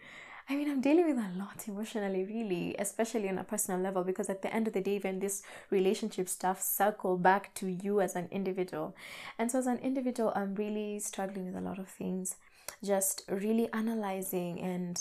I 0.50 0.56
mean, 0.56 0.70
I'm 0.70 0.80
dealing 0.80 1.06
with 1.06 1.18
a 1.18 1.38
lot 1.38 1.68
emotionally, 1.68 2.24
really, 2.24 2.74
especially 2.78 3.28
on 3.28 3.36
a 3.36 3.44
personal 3.44 3.80
level, 3.80 4.02
because 4.02 4.30
at 4.30 4.40
the 4.40 4.52
end 4.52 4.66
of 4.66 4.72
the 4.72 4.80
day, 4.80 4.94
even 4.94 5.18
this 5.18 5.42
relationship 5.68 6.26
stuff 6.26 6.62
circle 6.62 7.18
back 7.18 7.52
to 7.56 7.66
you 7.66 8.00
as 8.00 8.16
an 8.16 8.28
individual. 8.30 8.96
And 9.38 9.50
so, 9.50 9.58
as 9.58 9.66
an 9.66 9.76
individual, 9.78 10.32
I'm 10.34 10.54
really 10.54 11.00
struggling 11.00 11.46
with 11.46 11.56
a 11.56 11.60
lot 11.60 11.78
of 11.78 11.88
things, 11.88 12.36
just 12.82 13.24
really 13.28 13.70
analyzing 13.74 14.58
and 14.58 14.98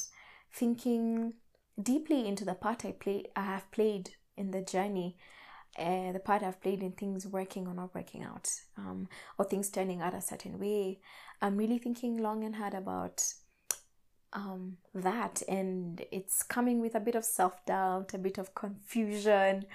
thinking 0.52 1.36
deeply 1.82 2.28
into 2.28 2.44
the 2.44 2.56
part 2.56 2.84
I 2.84 2.92
play 2.92 3.28
I 3.34 3.44
have 3.44 3.72
played 3.72 4.10
in 4.36 4.52
the 4.52 4.62
journey. 4.62 5.16
Uh, 5.80 6.12
the 6.12 6.20
part 6.20 6.44
I've 6.44 6.60
played 6.60 6.82
in 6.82 6.92
things 6.92 7.28
working 7.28 7.68
or 7.68 7.74
not 7.74 7.94
working 7.96 8.24
out, 8.24 8.50
um, 8.78 9.08
or 9.38 9.46
things 9.46 9.70
turning 9.70 10.02
out 10.02 10.14
a 10.14 10.22
certain 10.22 10.60
way. 10.60 11.00
I'm 11.42 11.56
really 11.56 11.78
thinking 11.78 12.18
long 12.18 12.44
and 12.44 12.56
hard 12.56 12.74
about 12.74 13.24
um, 14.38 14.78
that 14.94 15.42
and 15.48 16.06
it's 16.12 16.44
coming 16.44 16.80
with 16.80 16.94
a 16.94 17.00
bit 17.00 17.16
of 17.16 17.26
self-doubt 17.26 18.14
a 18.14 18.18
bit 18.20 18.38
of 18.38 18.54
confusion 18.54 19.66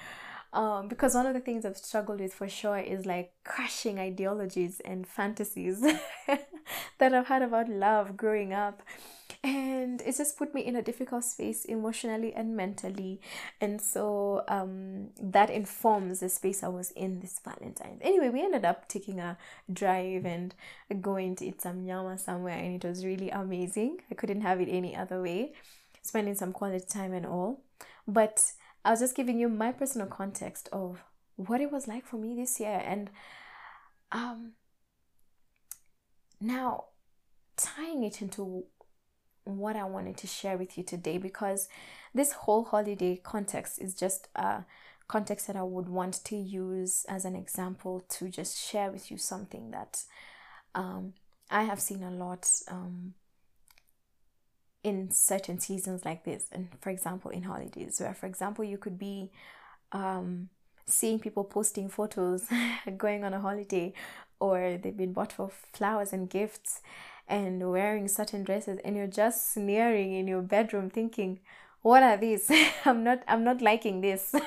um, 0.52 0.88
because 0.88 1.14
one 1.14 1.26
of 1.26 1.34
the 1.34 1.40
things 1.40 1.64
I've 1.64 1.78
struggled 1.78 2.20
with 2.20 2.34
for 2.34 2.48
sure 2.48 2.78
is 2.78 3.06
like 3.06 3.32
crushing 3.44 3.98
ideologies 3.98 4.80
and 4.84 5.06
fantasies 5.06 5.80
that 6.98 7.14
I've 7.14 7.26
had 7.26 7.42
about 7.42 7.68
love 7.68 8.16
growing 8.16 8.52
up. 8.52 8.82
And 9.44 10.00
it 10.02 10.16
just 10.16 10.38
put 10.38 10.54
me 10.54 10.64
in 10.64 10.76
a 10.76 10.82
difficult 10.82 11.24
space 11.24 11.64
emotionally 11.64 12.32
and 12.32 12.56
mentally. 12.56 13.20
And 13.60 13.80
so 13.80 14.44
um, 14.46 15.08
that 15.20 15.50
informs 15.50 16.20
the 16.20 16.28
space 16.28 16.62
i 16.62 16.68
was 16.68 16.90
in 16.92 17.20
this 17.20 17.40
valentine's 17.44 18.00
anyway 18.02 18.28
we 18.28 18.40
ended 18.42 18.64
up 18.64 18.86
taking 18.88 19.18
a 19.18 19.36
drive 19.72 20.24
and 20.24 20.54
going 21.00 21.34
to 21.36 21.46
eat 21.46 21.60
some 21.60 21.84
nyama 21.84 22.18
somewhere 22.18 22.56
and 22.56 22.84
it 22.84 22.86
was 22.86 23.04
really 23.04 23.30
amazing. 23.30 23.98
I 24.10 24.14
couldn't 24.14 24.42
have 24.42 24.60
it 24.60 24.68
any 24.68 24.94
other 24.94 25.22
way 25.22 25.54
spending 26.02 26.34
some 26.34 26.52
quality 26.52 26.84
time 26.86 27.14
and 27.14 27.24
all. 27.24 27.62
But 28.06 28.52
i 28.84 28.90
was 28.90 29.00
just 29.00 29.16
giving 29.16 29.38
you 29.38 29.48
my 29.48 29.72
personal 29.72 30.06
context 30.06 30.68
of 30.72 31.02
what 31.36 31.60
it 31.60 31.72
was 31.72 31.88
like 31.88 32.04
for 32.04 32.16
me 32.16 32.34
this 32.34 32.60
year 32.60 32.82
and 32.84 33.10
um 34.10 34.52
now 36.40 36.84
tying 37.56 38.02
it 38.02 38.20
into 38.20 38.64
what 39.44 39.76
I 39.76 39.84
wanted 39.84 40.16
to 40.18 40.26
share 40.26 40.56
with 40.56 40.78
you 40.78 40.84
today 40.84 41.18
because 41.18 41.68
this 42.14 42.32
whole 42.32 42.64
holiday 42.64 43.16
context 43.22 43.80
is 43.80 43.94
just 43.94 44.28
a 44.36 44.64
context 45.08 45.46
that 45.46 45.56
I 45.56 45.62
would 45.62 45.88
want 45.88 46.24
to 46.24 46.36
use 46.36 47.04
as 47.08 47.24
an 47.24 47.34
example 47.34 48.04
to 48.10 48.28
just 48.28 48.58
share 48.58 48.90
with 48.90 49.10
you 49.10 49.18
something 49.18 49.70
that 49.72 50.04
um, 50.74 51.14
I 51.50 51.64
have 51.64 51.80
seen 51.80 52.02
a 52.02 52.10
lot 52.10 52.48
um, 52.68 53.14
in 54.82 55.10
certain 55.10 55.58
seasons 55.58 56.04
like 56.04 56.24
this. 56.24 56.46
And 56.52 56.68
for 56.80 56.90
example, 56.90 57.30
in 57.30 57.42
holidays, 57.44 58.00
where, 58.00 58.14
for 58.14 58.26
example, 58.26 58.64
you 58.64 58.78
could 58.78 58.98
be 58.98 59.30
um, 59.92 60.48
seeing 60.86 61.18
people 61.18 61.44
posting 61.44 61.88
photos 61.88 62.48
going 62.96 63.24
on 63.24 63.34
a 63.34 63.40
holiday 63.40 63.92
or 64.40 64.78
they've 64.82 64.96
been 64.96 65.12
bought 65.12 65.32
for 65.32 65.50
flowers 65.72 66.12
and 66.12 66.28
gifts 66.28 66.80
and 67.28 67.70
wearing 67.70 68.08
certain 68.08 68.42
dresses 68.42 68.80
and 68.84 68.96
you're 68.96 69.06
just 69.06 69.54
sneering 69.54 70.12
in 70.12 70.26
your 70.26 70.42
bedroom 70.42 70.90
thinking 70.90 71.38
what 71.82 72.04
are 72.04 72.16
these? 72.16 72.48
I'm 72.84 73.02
not 73.02 73.22
i'm 73.26 73.44
not 73.44 73.60
liking 73.60 74.00
this. 74.00 74.34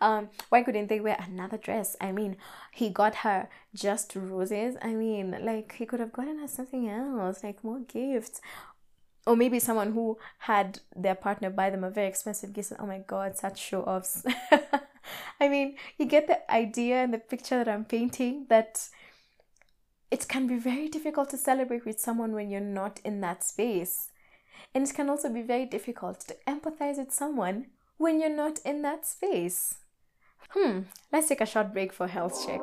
Um 0.00 0.30
why 0.48 0.62
couldn't 0.64 0.88
they 0.88 0.98
wear 0.98 1.16
another 1.20 1.56
dress? 1.56 1.94
I 2.00 2.10
mean 2.10 2.36
he 2.72 2.90
got 2.90 3.14
her 3.16 3.48
just 3.72 4.16
roses. 4.16 4.76
I 4.82 4.94
mean 4.94 5.36
like 5.42 5.76
he 5.76 5.86
could 5.86 6.00
have 6.00 6.12
gotten 6.12 6.40
her 6.40 6.48
something 6.48 6.88
else 6.88 7.44
like 7.44 7.62
more 7.62 7.78
gifts 7.80 8.40
or 9.26 9.36
maybe 9.36 9.58
someone 9.58 9.92
who 9.92 10.18
had 10.38 10.80
their 10.96 11.14
partner 11.14 11.50
buy 11.50 11.70
them 11.70 11.84
a 11.84 11.90
very 11.90 12.08
expensive 12.08 12.52
gift 12.52 12.70
and 12.72 12.80
oh 12.80 12.86
my 12.86 12.98
god 13.06 13.36
such 13.36 13.58
show 13.58 13.82
offs 13.82 14.24
i 15.40 15.48
mean 15.48 15.76
you 15.98 16.06
get 16.06 16.26
the 16.26 16.52
idea 16.52 16.96
and 16.96 17.14
the 17.14 17.18
picture 17.18 17.56
that 17.56 17.68
i'm 17.68 17.84
painting 17.84 18.46
that 18.48 18.88
it 20.12 20.28
can 20.28 20.46
be 20.46 20.56
very 20.56 20.88
difficult 20.88 21.30
to 21.30 21.38
celebrate 21.38 21.86
with 21.86 21.98
someone 21.98 22.32
when 22.32 22.50
you're 22.50 22.60
not 22.60 23.00
in 23.02 23.22
that 23.22 23.42
space. 23.42 24.10
And 24.74 24.86
it 24.86 24.94
can 24.94 25.08
also 25.08 25.30
be 25.30 25.40
very 25.40 25.64
difficult 25.64 26.20
to 26.28 26.36
empathize 26.46 26.98
with 26.98 27.12
someone 27.12 27.68
when 27.96 28.20
you're 28.20 28.28
not 28.28 28.58
in 28.62 28.82
that 28.82 29.06
space. 29.06 29.76
Hmm, 30.50 30.80
let's 31.10 31.28
take 31.28 31.40
a 31.40 31.46
short 31.46 31.72
break 31.72 31.94
for 31.94 32.08
health 32.08 32.46
check. 32.46 32.60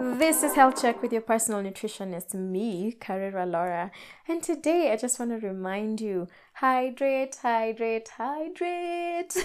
This 0.00 0.44
is 0.44 0.54
Health 0.54 0.80
Check 0.80 1.02
with 1.02 1.12
your 1.12 1.22
personal 1.22 1.60
nutritionist, 1.60 2.32
me, 2.32 2.96
Karwirwa 3.00 3.50
Laura. 3.50 3.90
And 4.28 4.40
today 4.40 4.92
I 4.92 4.96
just 4.96 5.18
want 5.18 5.32
to 5.32 5.44
remind 5.44 6.00
you 6.00 6.28
hydrate, 6.52 7.36
hydrate, 7.42 8.08
hydrate. 8.16 9.36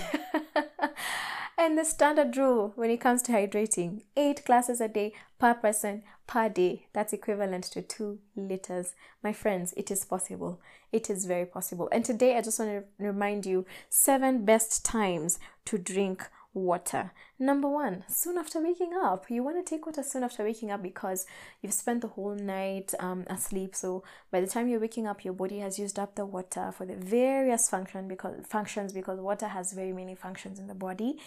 and 1.58 1.76
the 1.76 1.84
standard 1.84 2.38
rule 2.38 2.72
when 2.76 2.92
it 2.92 3.02
comes 3.02 3.24
to 3.24 3.32
hydrating 3.32 4.04
eight 4.16 4.46
glasses 4.46 4.80
a 4.80 4.88
day 4.88 5.14
per 5.40 5.56
person 5.56 6.04
per 6.28 6.50
day. 6.50 6.86
That's 6.94 7.14
equivalent 7.14 7.64
to 7.66 7.82
two 7.82 8.20
liters. 8.36 8.94
My 9.24 9.34
friends, 9.34 9.74
it 9.76 9.90
is 9.90 10.06
possible. 10.06 10.62
It 10.92 11.10
is 11.10 11.26
very 11.26 11.48
possible. 11.48 11.90
And 11.92 12.06
today 12.06 12.38
I 12.38 12.42
just 12.42 12.60
want 12.60 12.70
to 12.72 12.84
remind 13.04 13.48
you 13.48 13.66
seven 13.90 14.46
best 14.46 14.86
times 14.86 15.40
to 15.66 15.80
drink 15.80 16.30
water. 16.54 17.12
Number 17.40 17.68
one, 17.68 18.04
soon 18.08 18.38
after 18.38 18.62
waking 18.62 18.94
up, 18.94 19.30
you 19.30 19.44
want 19.44 19.58
to 19.58 19.70
take 19.70 19.86
water 19.86 20.04
soon 20.04 20.24
after 20.24 20.44
waking 20.44 20.72
up 20.72 20.82
because 20.84 21.26
you've 21.62 21.74
spent 21.74 22.02
the 22.02 22.08
whole 22.08 22.36
night 22.36 22.94
um, 23.00 23.26
asleep. 23.28 23.76
So 23.76 24.04
by 24.32 24.42
the 24.42 24.48
time 24.48 24.68
you're 24.68 24.80
waking 24.80 25.08
up, 25.08 25.26
your 25.26 25.34
body 25.34 25.60
has 25.60 25.80
used 25.80 25.98
up 25.98 26.16
the 26.16 26.26
water 26.26 26.72
for 26.72 26.86
the 26.86 26.96
various 26.96 27.70
function 27.70 28.08
because 28.08 28.46
functions 28.48 28.94
because 28.94 29.20
water 29.20 29.48
has 29.48 29.74
very 29.74 29.94
many 29.94 30.16
functions 30.16 30.60
in 30.60 30.68
the 30.68 30.76
body. 30.76 31.20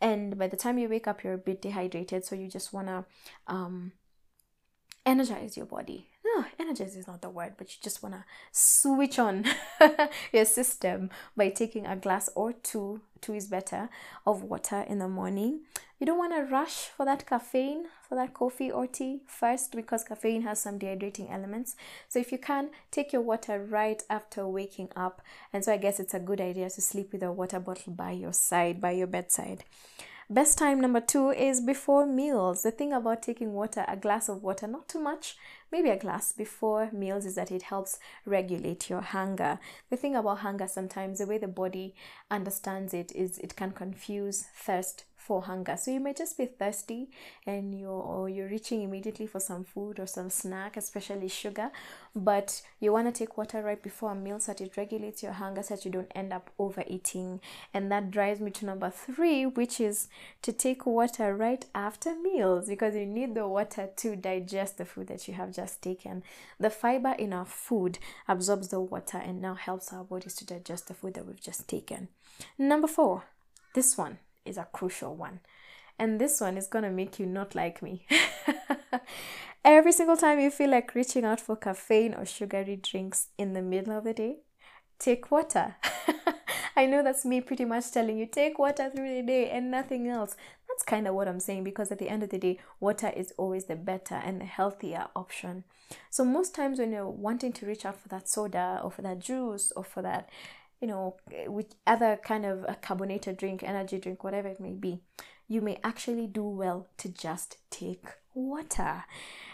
And 0.00 0.38
by 0.38 0.48
the 0.48 0.56
time 0.56 0.78
you 0.78 0.88
wake 0.88 1.06
up, 1.06 1.24
you're 1.24 1.34
a 1.34 1.38
bit 1.38 1.62
dehydrated. 1.62 2.24
So 2.24 2.34
you 2.34 2.48
just 2.48 2.72
want 2.72 2.88
to 2.88 3.04
um, 3.46 3.92
energize 5.06 5.56
your 5.56 5.66
body 5.66 6.08
no, 6.36 6.44
energize 6.58 6.96
is 6.96 7.06
not 7.06 7.22
the 7.22 7.30
word, 7.30 7.54
but 7.56 7.70
you 7.70 7.76
just 7.82 8.02
want 8.02 8.14
to 8.14 8.24
switch 8.52 9.18
on 9.18 9.44
your 10.32 10.44
system 10.44 11.10
by 11.36 11.48
taking 11.48 11.86
a 11.86 11.96
glass 11.96 12.28
or 12.34 12.52
two, 12.52 13.00
two 13.20 13.34
is 13.34 13.46
better, 13.46 13.88
of 14.26 14.42
water 14.42 14.84
in 14.88 14.98
the 14.98 15.08
morning. 15.08 15.60
You 15.98 16.06
don't 16.06 16.18
want 16.18 16.34
to 16.34 16.42
rush 16.42 16.88
for 16.88 17.06
that 17.06 17.26
caffeine, 17.26 17.86
for 18.08 18.16
that 18.16 18.34
coffee 18.34 18.70
or 18.70 18.86
tea 18.86 19.20
first 19.26 19.74
because 19.74 20.04
caffeine 20.04 20.42
has 20.42 20.60
some 20.60 20.78
dehydrating 20.78 21.32
elements. 21.32 21.76
So 22.08 22.18
if 22.18 22.32
you 22.32 22.38
can, 22.38 22.70
take 22.90 23.12
your 23.12 23.22
water 23.22 23.64
right 23.64 24.02
after 24.10 24.46
waking 24.46 24.90
up. 24.96 25.22
And 25.52 25.64
so 25.64 25.72
I 25.72 25.76
guess 25.76 26.00
it's 26.00 26.14
a 26.14 26.18
good 26.18 26.40
idea 26.40 26.68
to 26.68 26.80
sleep 26.80 27.12
with 27.12 27.22
a 27.22 27.32
water 27.32 27.60
bottle 27.60 27.92
by 27.92 28.10
your 28.10 28.32
side, 28.32 28.80
by 28.80 28.90
your 28.90 29.06
bedside. 29.06 29.64
Best 30.30 30.56
time 30.56 30.80
number 30.80 31.02
two 31.02 31.30
is 31.30 31.60
before 31.60 32.06
meals. 32.06 32.62
The 32.62 32.70
thing 32.70 32.94
about 32.94 33.22
taking 33.22 33.52
water, 33.52 33.84
a 33.86 33.94
glass 33.94 34.30
of 34.30 34.42
water, 34.42 34.66
not 34.66 34.88
too 34.88 34.98
much, 34.98 35.36
maybe 35.70 35.90
a 35.90 35.98
glass 35.98 36.32
before 36.32 36.88
meals, 36.92 37.26
is 37.26 37.34
that 37.34 37.52
it 37.52 37.64
helps 37.64 37.98
regulate 38.24 38.88
your 38.88 39.02
hunger. 39.02 39.58
The 39.90 39.98
thing 39.98 40.16
about 40.16 40.38
hunger 40.38 40.66
sometimes, 40.66 41.18
the 41.18 41.26
way 41.26 41.36
the 41.36 41.46
body 41.46 41.94
understands 42.30 42.94
it 42.94 43.12
is 43.12 43.36
it 43.36 43.54
can 43.54 43.72
confuse 43.72 44.46
thirst 44.56 45.04
for 45.24 45.42
hunger. 45.42 45.76
So 45.76 45.90
you 45.90 46.00
may 46.00 46.12
just 46.12 46.36
be 46.36 46.46
thirsty 46.46 47.08
and 47.46 47.78
you're 47.78 47.90
or 47.90 48.28
you're 48.28 48.48
reaching 48.48 48.82
immediately 48.82 49.26
for 49.26 49.40
some 49.40 49.64
food 49.64 49.98
or 49.98 50.06
some 50.06 50.28
snack, 50.28 50.76
especially 50.76 51.28
sugar, 51.28 51.70
but 52.14 52.60
you 52.78 52.92
want 52.92 53.06
to 53.06 53.18
take 53.18 53.38
water 53.38 53.62
right 53.62 53.82
before 53.82 54.12
a 54.12 54.14
meal 54.14 54.38
so 54.38 54.52
that 54.52 54.60
it 54.60 54.76
regulates 54.76 55.22
your 55.22 55.32
hunger 55.32 55.62
so 55.62 55.74
that 55.74 55.84
you 55.84 55.90
don't 55.90 56.12
end 56.14 56.32
up 56.32 56.50
overeating. 56.58 57.40
And 57.72 57.90
that 57.90 58.10
drives 58.10 58.40
me 58.40 58.50
to 58.52 58.66
number 58.66 58.90
three, 58.90 59.46
which 59.46 59.80
is 59.80 60.08
to 60.42 60.52
take 60.52 60.84
water 60.84 61.34
right 61.34 61.64
after 61.74 62.14
meals 62.14 62.68
because 62.68 62.94
you 62.94 63.06
need 63.06 63.34
the 63.34 63.48
water 63.48 63.88
to 63.96 64.16
digest 64.16 64.76
the 64.76 64.84
food 64.84 65.06
that 65.06 65.26
you 65.26 65.34
have 65.34 65.54
just 65.54 65.80
taken. 65.80 66.22
The 66.60 66.70
fiber 66.70 67.14
in 67.18 67.32
our 67.32 67.46
food 67.46 67.98
absorbs 68.28 68.68
the 68.68 68.80
water 68.80 69.18
and 69.18 69.40
now 69.40 69.54
helps 69.54 69.92
our 69.92 70.04
bodies 70.04 70.34
to 70.36 70.46
digest 70.46 70.88
the 70.88 70.94
food 70.94 71.14
that 71.14 71.26
we've 71.26 71.40
just 71.40 71.66
taken. 71.66 72.08
Number 72.58 72.88
four, 72.88 73.24
this 73.74 73.96
one 73.96 74.18
is 74.44 74.56
a 74.56 74.68
crucial 74.72 75.14
one. 75.14 75.40
And 75.98 76.20
this 76.20 76.40
one 76.40 76.56
is 76.56 76.66
going 76.66 76.84
to 76.84 76.90
make 76.90 77.18
you 77.18 77.26
not 77.26 77.54
like 77.54 77.82
me. 77.82 78.06
Every 79.64 79.92
single 79.92 80.16
time 80.16 80.40
you 80.40 80.50
feel 80.50 80.70
like 80.70 80.94
reaching 80.94 81.24
out 81.24 81.40
for 81.40 81.56
caffeine 81.56 82.14
or 82.14 82.26
sugary 82.26 82.76
drinks 82.76 83.28
in 83.38 83.52
the 83.52 83.62
middle 83.62 83.96
of 83.96 84.04
the 84.04 84.12
day, 84.12 84.36
take 84.98 85.30
water. 85.30 85.76
I 86.76 86.86
know 86.86 87.02
that's 87.02 87.24
me 87.24 87.40
pretty 87.40 87.64
much 87.64 87.90
telling 87.92 88.18
you 88.18 88.26
take 88.26 88.58
water 88.58 88.90
through 88.90 89.14
the 89.14 89.22
day 89.22 89.48
and 89.48 89.70
nothing 89.70 90.08
else. 90.08 90.36
That's 90.68 90.82
kind 90.82 91.06
of 91.06 91.14
what 91.14 91.28
I'm 91.28 91.38
saying 91.38 91.62
because 91.62 91.92
at 91.92 91.98
the 91.98 92.08
end 92.08 92.24
of 92.24 92.30
the 92.30 92.38
day, 92.38 92.58
water 92.80 93.12
is 93.14 93.32
always 93.38 93.66
the 93.66 93.76
better 93.76 94.16
and 94.16 94.40
the 94.40 94.44
healthier 94.44 95.06
option. 95.14 95.62
So, 96.10 96.24
most 96.24 96.54
times 96.54 96.80
when 96.80 96.90
you're 96.90 97.08
wanting 97.08 97.52
to 97.52 97.66
reach 97.66 97.84
out 97.84 98.00
for 98.00 98.08
that 98.08 98.28
soda 98.28 98.80
or 98.82 98.90
for 98.90 99.02
that 99.02 99.20
juice 99.20 99.72
or 99.76 99.84
for 99.84 100.02
that 100.02 100.28
you 100.84 100.88
know, 100.88 101.16
with 101.46 101.76
other 101.86 102.20
kind 102.22 102.44
of 102.44 102.62
a 102.68 102.74
carbonated 102.74 103.38
drink, 103.38 103.62
energy 103.62 103.98
drink, 103.98 104.22
whatever 104.22 104.48
it 104.48 104.60
may 104.60 104.74
be, 104.74 105.00
you 105.48 105.62
may 105.62 105.80
actually 105.82 106.26
do 106.26 106.44
well 106.44 106.88
to 106.98 107.08
just 107.08 107.56
take 107.70 108.04
water. 108.34 109.04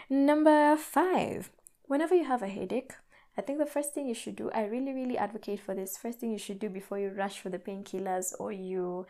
Number 0.09 0.75
five, 0.75 1.49
whenever 1.83 2.13
you 2.13 2.25
have 2.25 2.41
a 2.41 2.49
headache, 2.49 2.91
I 3.37 3.41
think 3.43 3.59
the 3.59 3.65
first 3.65 3.93
thing 3.93 4.07
you 4.07 4.13
should 4.13 4.35
do, 4.35 4.51
I 4.53 4.65
really, 4.65 4.91
really 4.91 5.17
advocate 5.17 5.61
for 5.61 5.73
this. 5.73 5.95
First 5.95 6.19
thing 6.19 6.33
you 6.33 6.37
should 6.37 6.59
do 6.59 6.67
before 6.67 6.99
you 6.99 7.11
rush 7.11 7.39
for 7.39 7.47
the 7.47 7.59
painkillers 7.59 8.33
or 8.37 8.51
you 8.51 9.07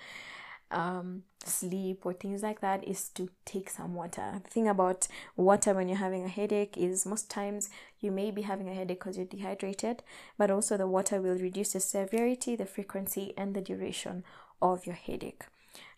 um, 0.71 1.23
sleep 1.43 2.05
or 2.05 2.13
things 2.13 2.43
like 2.43 2.61
that 2.61 2.87
is 2.87 3.09
to 3.09 3.29
take 3.45 3.69
some 3.69 3.95
water. 3.95 4.41
The 4.43 4.49
thing 4.49 4.67
about 4.67 5.07
water 5.35 5.73
when 5.73 5.87
you're 5.89 5.97
having 5.97 6.23
a 6.23 6.29
headache 6.29 6.77
is 6.77 7.05
most 7.05 7.29
times 7.29 7.69
you 7.99 8.11
may 8.11 8.31
be 8.31 8.43
having 8.43 8.69
a 8.69 8.73
headache 8.73 8.99
because 8.99 9.17
you're 9.17 9.25
dehydrated, 9.25 10.03
but 10.37 10.51
also 10.51 10.77
the 10.77 10.87
water 10.87 11.21
will 11.21 11.37
reduce 11.37 11.73
the 11.73 11.79
severity, 11.79 12.55
the 12.55 12.65
frequency, 12.65 13.33
and 13.37 13.55
the 13.55 13.61
duration 13.61 14.23
of 14.61 14.85
your 14.85 14.95
headache. 14.95 15.45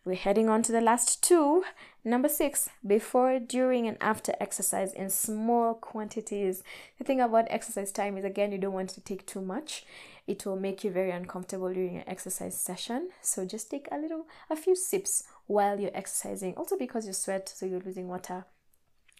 We're 0.05 0.15
heading 0.15 0.49
on 0.49 0.63
to 0.63 0.73
the 0.73 0.81
last 0.81 1.23
two. 1.23 1.63
Number 2.03 2.27
six, 2.27 2.69
before, 2.85 3.39
during, 3.39 3.87
and 3.87 3.97
after 4.01 4.33
exercise 4.37 4.91
in 4.91 5.09
small 5.09 5.75
quantities. 5.75 6.61
The 6.97 7.05
thing 7.05 7.21
about 7.21 7.47
exercise 7.49 7.93
time 7.93 8.17
is 8.17 8.25
again, 8.25 8.51
you 8.51 8.57
don't 8.57 8.73
want 8.73 8.89
to 8.89 9.01
take 9.01 9.25
too 9.25 9.39
much. 9.39 9.85
It 10.27 10.45
will 10.45 10.55
make 10.55 10.83
you 10.83 10.91
very 10.91 11.11
uncomfortable 11.11 11.73
during 11.73 11.95
your 11.95 12.03
exercise 12.07 12.59
session. 12.59 13.09
So 13.21 13.45
just 13.45 13.69
take 13.69 13.87
a 13.91 13.97
little, 13.97 14.25
a 14.49 14.55
few 14.55 14.75
sips 14.75 15.23
while 15.47 15.79
you're 15.79 15.91
exercising. 15.95 16.55
Also 16.55 16.77
because 16.77 17.05
you 17.05 17.13
sweat, 17.13 17.49
so 17.49 17.65
you're 17.65 17.81
losing 17.81 18.07
water 18.07 18.45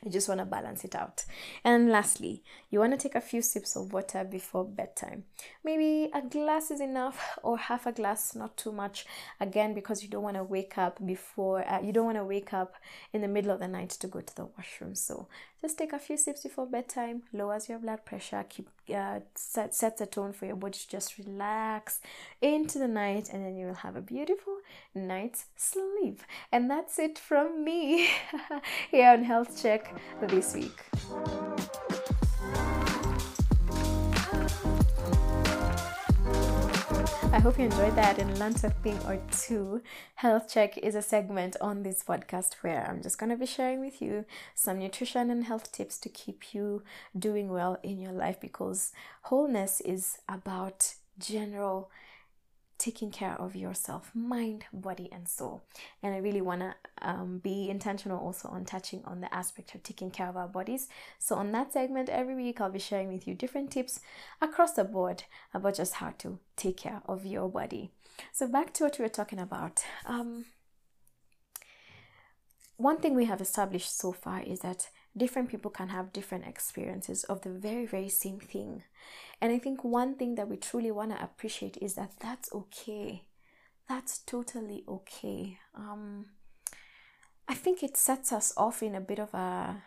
you 0.04 0.12
just 0.12 0.28
want 0.28 0.40
to 0.40 0.46
balance 0.46 0.84
it 0.84 0.96
out. 0.96 1.24
And 1.64 1.90
lastly, 1.90 2.44
you 2.70 2.80
want 2.80 2.92
to 2.92 2.98
take 2.98 3.16
a 3.16 3.22
few 3.22 3.42
sips 3.42 3.76
of 3.76 3.94
water 3.94 4.24
before 4.24 4.66
bedtime. 4.66 5.24
Maybe 5.64 6.10
a 6.14 6.22
glass 6.22 6.72
is 6.72 6.82
enough 6.82 7.38
or 7.44 7.58
half 7.58 7.86
a 7.86 7.92
glass, 7.92 8.36
not 8.36 8.58
too 8.58 8.72
much. 8.72 9.06
Again, 9.40 9.74
because 9.74 10.04
you 10.04 10.10
don't 10.10 10.24
want 10.24 10.36
to 10.36 10.44
wake 10.44 10.78
up 10.78 11.06
before, 11.06 11.68
uh, 11.70 11.82
you 11.82 11.94
don't 11.94 12.06
want 12.06 12.18
to 12.18 12.26
wake 12.26 12.54
up 12.54 12.76
in 13.14 13.22
the 13.22 13.28
middle 13.28 13.52
of 13.52 13.60
the 13.60 13.68
night 13.68 13.92
to 13.92 14.08
go 14.08 14.20
to 14.20 14.36
the 14.36 14.46
washroom. 14.58 14.96
So 14.96 15.28
just 15.64 15.78
take 15.78 15.94
a 15.94 16.00
few 16.00 16.18
sips 16.18 16.44
before 16.44 16.66
bedtime, 16.66 17.24
lowers 17.32 17.70
your 17.70 17.80
blood 17.80 18.04
pressure, 18.04 18.44
keep 18.50 18.68
uh, 18.94 19.22
set, 19.34 19.74
sets 19.74 20.02
a 20.02 20.06
tone 20.06 20.34
for 20.34 20.46
your 20.46 20.58
body 20.58 20.78
to 20.78 20.90
just 20.90 21.18
relax 21.18 22.02
into 22.42 22.78
the 22.78 22.88
night, 22.88 23.30
and 23.32 23.46
then 23.46 23.56
you 23.56 23.68
will 23.68 23.74
have 23.74 23.96
a 23.96 24.02
beautiful 24.02 24.58
night's 24.94 25.46
sleep. 25.56 26.22
And 26.52 26.70
that's 26.70 27.00
it 27.00 27.18
from 27.18 27.64
me 27.64 28.10
here 28.92 29.10
on 29.10 29.24
Health 29.24 29.62
Check 29.62 29.96
this 30.22 30.54
week. 30.54 31.53
I 37.34 37.40
hope 37.40 37.58
you 37.58 37.66
enjoyed 37.66 37.96
that 37.96 38.20
and 38.20 38.38
learned 38.38 38.60
something 38.60 38.96
or 39.08 39.18
two. 39.32 39.82
Health 40.14 40.48
Check 40.54 40.78
is 40.78 40.94
a 40.94 41.02
segment 41.02 41.58
on 41.60 41.82
this 41.82 42.04
podcast 42.04 42.54
where 42.62 42.88
I'm 42.88 43.02
just 43.02 43.18
going 43.18 43.32
to 43.32 43.36
be 43.36 43.48
sharing 43.48 43.80
with 43.80 44.04
you 44.04 44.26
some 44.54 44.78
nutrition 44.78 45.32
and 45.32 45.46
health 45.46 45.72
tips 45.72 45.98
to 46.02 46.10
keep 46.10 46.54
you 46.54 46.84
doing 47.18 47.50
well 47.50 47.80
in 47.82 48.00
your 48.00 48.12
life 48.12 48.40
because 48.40 48.92
wholeness 49.24 49.82
is 49.82 50.20
about 50.30 50.94
general 51.18 51.90
taking 52.84 53.12
care 53.12 53.36
of 53.40 53.56
yourself, 53.56 54.12
mind, 54.14 54.66
body, 54.74 55.08
and 55.10 55.26
soul. 55.26 55.64
And 56.02 56.14
I 56.14 56.18
really 56.18 56.42
want 56.42 56.60
to 56.60 56.76
um, 57.02 57.40
be 57.42 57.70
intentional 57.70 58.20
also 58.20 58.50
on 58.50 58.66
touching 58.66 59.02
on 59.06 59.22
the 59.22 59.34
aspect 59.34 59.74
of 59.74 59.84
taking 59.84 60.12
care 60.12 60.28
of 60.28 60.36
our 60.36 60.50
bodies. 60.50 60.90
So, 61.18 61.36
on 61.36 61.54
that 61.54 61.72
segment, 61.72 62.10
every 62.10 62.36
week 62.36 62.60
I'll 62.60 62.70
be 62.70 62.80
sharing 62.80 63.14
with 63.14 63.26
you 63.26 63.36
different 63.36 63.72
tips 63.72 64.02
across 64.42 64.74
the 64.74 64.84
board 64.84 65.24
about 65.54 65.76
just 65.76 65.94
how 65.94 66.14
to 66.18 66.40
take 66.58 66.76
care 66.76 67.02
of 67.06 67.26
your 67.26 67.48
body. 67.48 67.92
So, 68.34 68.48
back 68.48 68.74
to 68.74 68.84
what 68.84 69.00
we 69.00 69.04
were 69.04 69.10
talking 69.10 69.40
about. 69.40 69.82
Um, 70.06 70.46
one 72.76 72.98
thing 72.98 73.16
we 73.16 73.26
have 73.26 73.40
established 73.40 73.98
so 73.98 74.12
far 74.12 74.42
is 74.42 74.60
that 74.60 74.90
different 75.16 75.50
people 75.50 75.72
can 75.72 75.90
have 75.90 76.14
different 76.14 76.46
experiences 76.48 77.24
of 77.26 77.42
the 77.42 77.50
very, 77.50 77.86
very 77.86 78.10
same 78.10 78.40
thing. 78.40 78.84
And 79.42 79.52
I 79.52 79.60
think 79.60 79.84
one 79.84 80.16
thing 80.16 80.36
that 80.36 80.50
we 80.50 80.58
truly 80.58 80.92
want 80.92 81.12
to 81.12 81.24
appreciate 81.24 81.78
is 81.82 81.96
that 81.96 82.14
that's 82.20 82.52
okay. 82.54 83.24
That's 83.88 84.20
totally 84.20 84.84
okay. 84.88 85.60
Um, 85.76 86.28
I 87.48 87.54
think 87.54 87.84
it 87.84 87.98
sets 87.98 88.32
us 88.32 88.54
off 88.56 88.82
in 88.82 88.96
a 88.96 89.02
bit 89.02 89.20
of 89.20 89.34
a, 89.34 89.84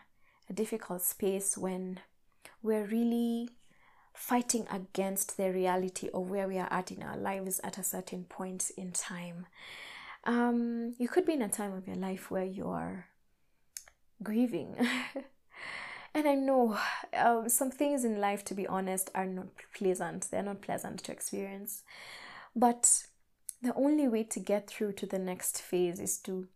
a 0.49 0.53
difficult 0.53 1.03
space 1.03 1.57
when 1.57 2.01
we're 2.63 2.85
really 2.85 3.51
fighting 4.15 4.67
against 4.71 5.37
the 5.37 5.53
reality 5.53 6.09
of 6.13 6.31
where 6.31 6.49
we 6.49 6.59
are 6.59 6.73
at 6.73 6.91
in 6.91 7.03
our 7.03 7.17
lives 7.17 7.61
at 7.65 7.79
a 7.79 7.85
certain 7.85 8.25
point 8.25 8.71
in 8.77 8.93
time. 8.93 9.47
Um, 10.25 10.95
you 10.99 11.09
could 11.09 11.27
be 11.27 11.35
in 11.35 11.43
a 11.43 11.49
time 11.49 11.73
of 11.73 11.87
your 11.87 11.97
life 11.97 12.31
where 12.31 12.45
you 12.45 12.69
are 12.69 13.07
grieving 14.23 14.77
And 16.17 16.27
I 16.27 16.35
know 16.35 16.79
um, 17.13 17.51
some 17.51 17.71
things 17.71 18.03
in 18.03 18.23
life, 18.23 18.43
to 18.47 18.55
be 18.55 18.67
honest, 18.67 19.11
are 19.15 19.27
not 19.27 19.49
pleasant. 19.77 20.29
They're 20.31 20.43
not 20.43 20.63
pleasant 20.63 21.01
to 21.05 21.13
experience. 21.13 21.83
But 22.55 23.05
the 23.61 23.75
only 23.75 24.09
way 24.09 24.23
to 24.23 24.41
get 24.41 24.67
through 24.67 24.93
to 24.93 25.07
the 25.07 25.19
next 25.19 25.61
phase 25.61 26.01
is 26.01 26.17
to 26.21 26.49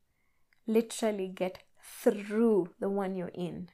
literally 0.66 1.28
get 1.28 1.58
through 1.82 2.70
the 2.80 2.88
one 2.88 3.14
you're 3.14 3.32
in. 3.34 3.68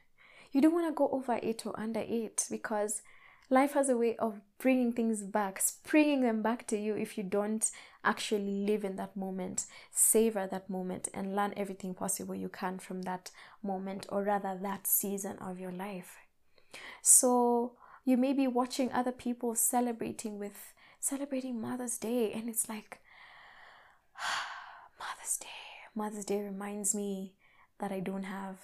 You 0.51 0.59
don't 0.59 0.73
want 0.73 0.87
to 0.87 0.93
go 0.93 1.07
over 1.07 1.39
it 1.41 1.65
or 1.65 1.79
under 1.79 2.01
it 2.01 2.45
because 2.51 3.01
life 3.49 3.73
has 3.73 3.89
a 3.89 3.97
way 3.97 4.15
of 4.17 4.41
bringing 4.59 4.91
things 4.91 5.23
back, 5.23 5.59
springing 5.59 6.21
them 6.21 6.41
back 6.41 6.67
to 6.67 6.77
you 6.77 6.95
if 6.95 7.17
you 7.17 7.23
don't 7.23 7.69
actually 8.03 8.65
live 8.65 8.83
in 8.83 8.95
that 8.95 9.15
moment, 9.15 9.65
savor 9.91 10.47
that 10.47 10.69
moment, 10.69 11.09
and 11.13 11.35
learn 11.35 11.53
everything 11.55 11.93
possible 11.93 12.35
you 12.35 12.49
can 12.49 12.79
from 12.79 13.03
that 13.03 13.31
moment, 13.63 14.05
or 14.09 14.23
rather, 14.23 14.57
that 14.61 14.87
season 14.87 15.37
of 15.39 15.59
your 15.59 15.71
life. 15.71 16.17
So, 17.01 17.73
you 18.05 18.17
may 18.17 18.33
be 18.33 18.47
watching 18.47 18.91
other 18.91 19.11
people 19.11 19.55
celebrating 19.55 20.39
with 20.39 20.73
celebrating 20.99 21.61
Mother's 21.61 21.97
Day, 21.97 22.31
and 22.33 22.49
it's 22.49 22.67
like, 22.67 22.99
Mother's 24.99 25.37
Day. 25.37 25.47
Mother's 25.95 26.25
Day 26.25 26.41
reminds 26.41 26.93
me 26.93 27.33
that 27.79 27.91
I 27.91 27.99
don't 27.99 28.23
have 28.23 28.57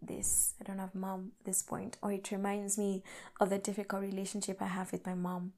this 0.00 0.54
i 0.60 0.64
don't 0.64 0.78
have 0.78 0.94
mom 0.94 1.32
at 1.40 1.46
this 1.46 1.62
point. 1.62 1.96
Or 2.02 2.12
it 2.12 2.30
reminds 2.30 2.78
me 2.78 3.02
of 3.40 3.50
the 3.50 3.58
difficult 3.58 4.02
relationship 4.02 4.60
i 4.62 4.66
have 4.66 4.92
with 4.92 5.06
my 5.06 5.14
mom. 5.14 5.52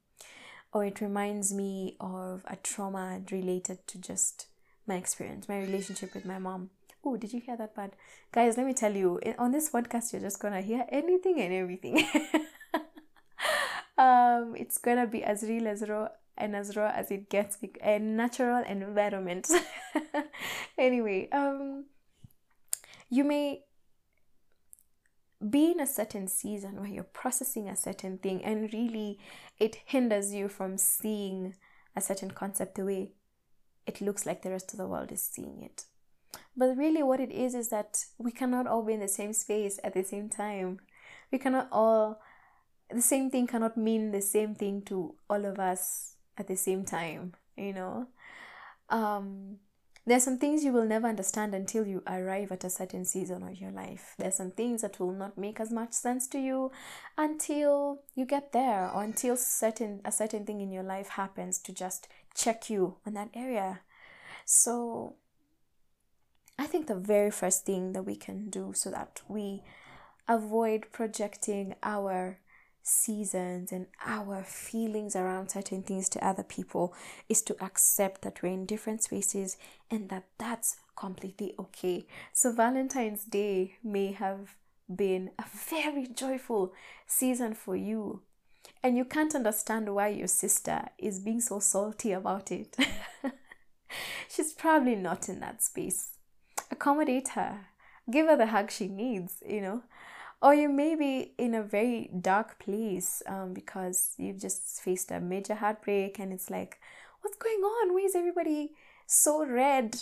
Or 0.73 0.85
it 0.85 1.01
reminds 1.01 1.53
me 1.53 1.97
of 1.99 2.43
a 2.47 2.55
trauma 2.55 3.21
related 3.29 3.85
to 3.87 3.97
just 3.97 4.47
my 4.87 4.95
experience 4.95 5.47
my 5.49 5.59
relationship 5.59 6.13
with 6.13 6.25
my 6.25 6.39
mom. 6.39 6.69
Oh 7.03 7.17
did 7.17 7.33
you 7.33 7.41
hear 7.41 7.57
that 7.57 7.75
bad 7.75 7.91
guys 8.31 8.57
let 8.57 8.65
me 8.65 8.73
tell 8.73 8.95
you 8.95 9.19
on 9.37 9.51
this 9.51 9.69
podcast 9.69 10.11
you're 10.13 10.21
just 10.21 10.39
gonna 10.39 10.61
hear 10.61 10.85
anything 10.89 11.39
and 11.39 11.53
everything. 11.53 12.05
Um 13.97 14.55
it's 14.55 14.77
gonna 14.77 15.05
be 15.05 15.23
as 15.23 15.43
real 15.43 15.67
as 15.67 15.87
raw 15.87 16.07
and 16.37 16.55
as 16.55 16.75
raw 16.75 16.91
as 16.95 17.11
it 17.11 17.29
gets 17.29 17.57
a 17.83 17.99
natural 17.99 18.63
environment. 18.63 19.47
Anyway 20.77 21.29
um 21.31 21.85
you 23.09 23.23
may 23.23 23.61
be 25.49 25.71
in 25.71 25.79
a 25.79 25.87
certain 25.87 26.27
season 26.27 26.79
where 26.79 26.89
you're 26.89 27.03
processing 27.03 27.67
a 27.67 27.75
certain 27.75 28.17
thing 28.17 28.43
and 28.43 28.71
really 28.73 29.19
it 29.59 29.77
hinders 29.85 30.33
you 30.33 30.47
from 30.47 30.77
seeing 30.77 31.55
a 31.95 32.01
certain 32.01 32.31
concept 32.31 32.75
the 32.75 32.85
way 32.85 33.11
it 33.87 34.01
looks 34.01 34.25
like 34.25 34.41
the 34.41 34.51
rest 34.51 34.71
of 34.71 34.77
the 34.77 34.87
world 34.87 35.11
is 35.11 35.23
seeing 35.23 35.61
it. 35.61 35.85
But 36.55 36.77
really, 36.77 37.03
what 37.03 37.19
it 37.19 37.31
is 37.31 37.55
is 37.55 37.69
that 37.69 38.05
we 38.17 38.31
cannot 38.31 38.67
all 38.67 38.83
be 38.83 38.93
in 38.93 38.99
the 38.99 39.07
same 39.07 39.33
space 39.33 39.79
at 39.83 39.93
the 39.93 40.03
same 40.03 40.29
time. 40.29 40.79
We 41.31 41.37
cannot 41.37 41.67
all, 41.71 42.21
the 42.89 43.01
same 43.01 43.29
thing 43.29 43.47
cannot 43.47 43.77
mean 43.77 44.11
the 44.11 44.21
same 44.21 44.55
thing 44.55 44.81
to 44.83 45.15
all 45.29 45.45
of 45.45 45.59
us 45.59 46.15
at 46.37 46.47
the 46.47 46.57
same 46.57 46.85
time, 46.85 47.33
you 47.57 47.73
know? 47.73 48.07
Um, 48.89 49.57
there's 50.11 50.25
some 50.25 50.37
things 50.37 50.65
you 50.65 50.73
will 50.73 50.83
never 50.83 51.07
understand 51.07 51.55
until 51.55 51.87
you 51.87 52.03
arrive 52.05 52.51
at 52.51 52.65
a 52.65 52.69
certain 52.69 53.05
season 53.05 53.43
of 53.43 53.55
your 53.55 53.71
life. 53.71 54.13
There's 54.17 54.35
some 54.35 54.51
things 54.51 54.81
that 54.81 54.99
will 54.99 55.13
not 55.13 55.37
make 55.37 55.57
as 55.61 55.71
much 55.71 55.93
sense 55.93 56.27
to 56.27 56.37
you 56.37 56.73
until 57.17 58.01
you 58.13 58.25
get 58.25 58.51
there 58.51 58.91
or 58.93 59.03
until 59.03 59.37
certain 59.37 60.01
a 60.03 60.11
certain 60.11 60.45
thing 60.45 60.59
in 60.59 60.69
your 60.69 60.83
life 60.83 61.07
happens 61.07 61.59
to 61.59 61.71
just 61.71 62.09
check 62.35 62.69
you 62.69 62.97
on 63.07 63.13
that 63.13 63.29
area. 63.33 63.79
So 64.43 65.15
I 66.59 66.65
think 66.65 66.87
the 66.87 66.95
very 66.95 67.31
first 67.31 67.65
thing 67.65 67.93
that 67.93 68.03
we 68.03 68.17
can 68.17 68.49
do 68.49 68.73
so 68.75 68.91
that 68.91 69.21
we 69.29 69.63
avoid 70.27 70.91
projecting 70.91 71.75
our 71.83 72.37
seasons 72.83 73.71
and 73.71 73.87
our 74.05 74.43
feelings 74.43 75.15
around 75.15 75.49
certain 75.49 75.83
things 75.83 76.09
to 76.09 76.25
other 76.25 76.43
people 76.43 76.93
is 77.29 77.41
to 77.43 77.63
accept 77.63 78.21
that 78.21 78.41
we're 78.41 78.53
in 78.53 78.65
different 78.65 79.03
spaces 79.03 79.57
and 79.89 80.09
that 80.09 80.25
that's 80.37 80.77
completely 80.95 81.53
okay. 81.59 82.05
So, 82.33 82.51
Valentine's 82.51 83.23
Day 83.23 83.75
may 83.83 84.11
have 84.13 84.55
been 84.93 85.31
a 85.39 85.45
very 85.69 86.07
joyful 86.07 86.73
season 87.07 87.53
for 87.53 87.75
you, 87.75 88.21
and 88.83 88.97
you 88.97 89.05
can't 89.05 89.35
understand 89.35 89.93
why 89.93 90.09
your 90.09 90.27
sister 90.27 90.89
is 90.97 91.19
being 91.19 91.41
so 91.41 91.59
salty 91.59 92.11
about 92.11 92.51
it. 92.51 92.75
She's 94.29 94.53
probably 94.53 94.95
not 94.95 95.29
in 95.29 95.39
that 95.41 95.61
space. 95.61 96.13
Accommodate 96.69 97.29
her, 97.29 97.67
give 98.09 98.27
her 98.27 98.37
the 98.37 98.47
hug 98.47 98.71
she 98.71 98.87
needs, 98.87 99.43
you 99.47 99.61
know 99.61 99.83
or 100.41 100.53
you 100.55 100.69
may 100.69 100.95
be 100.95 101.33
in 101.37 101.53
a 101.53 101.61
very 101.61 102.09
dark 102.19 102.57
place 102.59 103.21
um, 103.27 103.53
because 103.53 104.15
you've 104.17 104.39
just 104.39 104.81
faced 104.81 105.11
a 105.11 105.19
major 105.19 105.55
heartbreak 105.55 106.17
and 106.19 106.33
it's 106.33 106.49
like 106.49 106.79
what's 107.21 107.37
going 107.37 107.59
on? 107.59 107.93
Why 107.93 108.01
is 108.01 108.15
everybody 108.15 108.71
so 109.05 109.45
red? 109.45 109.97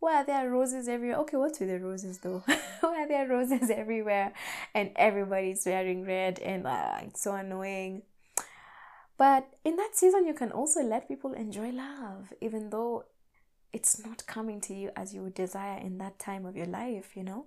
Why 0.00 0.22
are 0.22 0.24
there 0.24 0.50
roses 0.50 0.88
everywhere? 0.88 1.18
Okay 1.20 1.36
what's 1.36 1.60
with 1.60 1.68
the 1.68 1.78
roses 1.78 2.18
though? 2.18 2.42
Why 2.80 3.04
are 3.04 3.08
there 3.08 3.28
roses 3.28 3.70
everywhere 3.74 4.32
and 4.74 4.90
everybody's 4.96 5.64
wearing 5.66 6.06
red 6.06 6.38
and 6.38 6.66
uh, 6.66 6.98
it's 7.02 7.22
so 7.22 7.34
annoying. 7.34 8.02
But 9.18 9.48
in 9.64 9.76
that 9.76 9.90
season 9.94 10.26
you 10.26 10.34
can 10.34 10.50
also 10.50 10.82
let 10.82 11.08
people 11.08 11.34
enjoy 11.34 11.70
love 11.70 12.32
even 12.40 12.70
though 12.70 13.04
it's 13.74 14.02
not 14.04 14.26
coming 14.26 14.60
to 14.62 14.74
you 14.74 14.90
as 14.96 15.12
you 15.12 15.22
would 15.22 15.34
desire 15.34 15.78
in 15.78 15.98
that 15.98 16.18
time 16.18 16.46
of 16.46 16.56
your 16.56 16.66
life 16.66 17.10
you 17.16 17.24
know 17.24 17.46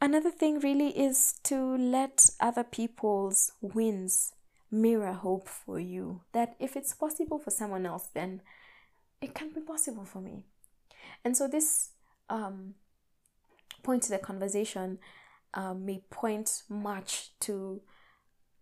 Another 0.00 0.30
thing 0.30 0.60
really 0.60 0.88
is 0.98 1.34
to 1.44 1.76
let 1.76 2.28
other 2.38 2.64
people's 2.64 3.52
wins 3.62 4.32
mirror 4.70 5.12
hope 5.12 5.48
for 5.48 5.80
you. 5.80 6.20
That 6.32 6.54
if 6.58 6.76
it's 6.76 6.92
possible 6.92 7.38
for 7.38 7.50
someone 7.50 7.86
else, 7.86 8.08
then 8.12 8.42
it 9.22 9.34
can 9.34 9.52
be 9.52 9.60
possible 9.60 10.04
for 10.04 10.20
me. 10.20 10.42
And 11.24 11.36
so 11.36 11.48
this 11.48 11.90
um, 12.28 12.74
point 13.82 14.02
to 14.04 14.10
the 14.10 14.18
conversation 14.18 14.98
um, 15.54 15.86
may 15.86 16.02
point 16.10 16.62
much 16.68 17.30
to 17.40 17.80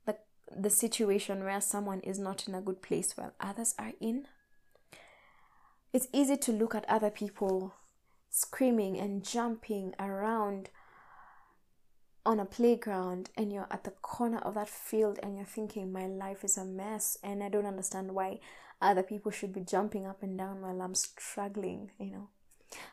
the, 0.06 0.16
the 0.56 0.70
situation 0.70 1.42
where 1.42 1.60
someone 1.60 2.00
is 2.00 2.18
not 2.18 2.46
in 2.46 2.54
a 2.54 2.60
good 2.60 2.80
place 2.80 3.16
while 3.16 3.32
others 3.40 3.74
are 3.78 3.92
in. 4.00 4.26
It's 5.92 6.08
easy 6.12 6.36
to 6.36 6.52
look 6.52 6.74
at 6.74 6.88
other 6.88 7.10
people 7.10 7.74
screaming 8.30 8.98
and 8.98 9.24
jumping 9.24 9.94
around 9.98 10.68
on 12.26 12.40
a 12.40 12.44
playground 12.44 13.30
and 13.36 13.52
you're 13.52 13.66
at 13.70 13.84
the 13.84 13.90
corner 13.90 14.38
of 14.38 14.54
that 14.54 14.68
field 14.68 15.18
and 15.22 15.36
you're 15.36 15.44
thinking 15.44 15.92
my 15.92 16.06
life 16.06 16.44
is 16.44 16.56
a 16.56 16.64
mess 16.64 17.18
and 17.22 17.42
I 17.42 17.48
don't 17.48 17.66
understand 17.66 18.12
why 18.12 18.40
other 18.80 19.02
people 19.02 19.30
should 19.30 19.52
be 19.52 19.60
jumping 19.60 20.06
up 20.06 20.22
and 20.22 20.36
down 20.36 20.62
while 20.62 20.80
I'm 20.80 20.94
struggling, 20.94 21.90
you 21.98 22.10
know. 22.10 22.28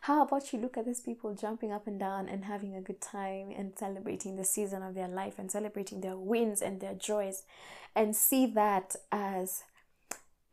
How 0.01 0.21
about 0.21 0.53
you 0.53 0.59
look 0.59 0.77
at 0.77 0.85
these 0.85 0.99
people 0.99 1.33
jumping 1.33 1.71
up 1.71 1.87
and 1.87 1.99
down 1.99 2.29
and 2.29 2.45
having 2.45 2.75
a 2.75 2.81
good 2.81 3.01
time 3.01 3.51
and 3.55 3.73
celebrating 3.77 4.35
the 4.35 4.43
season 4.43 4.83
of 4.83 4.93
their 4.93 5.07
life 5.07 5.39
and 5.39 5.49
celebrating 5.49 6.01
their 6.01 6.17
wins 6.17 6.61
and 6.61 6.79
their 6.79 6.93
joys 6.93 7.43
and 7.95 8.15
see 8.15 8.45
that 8.45 8.95
as 9.11 9.63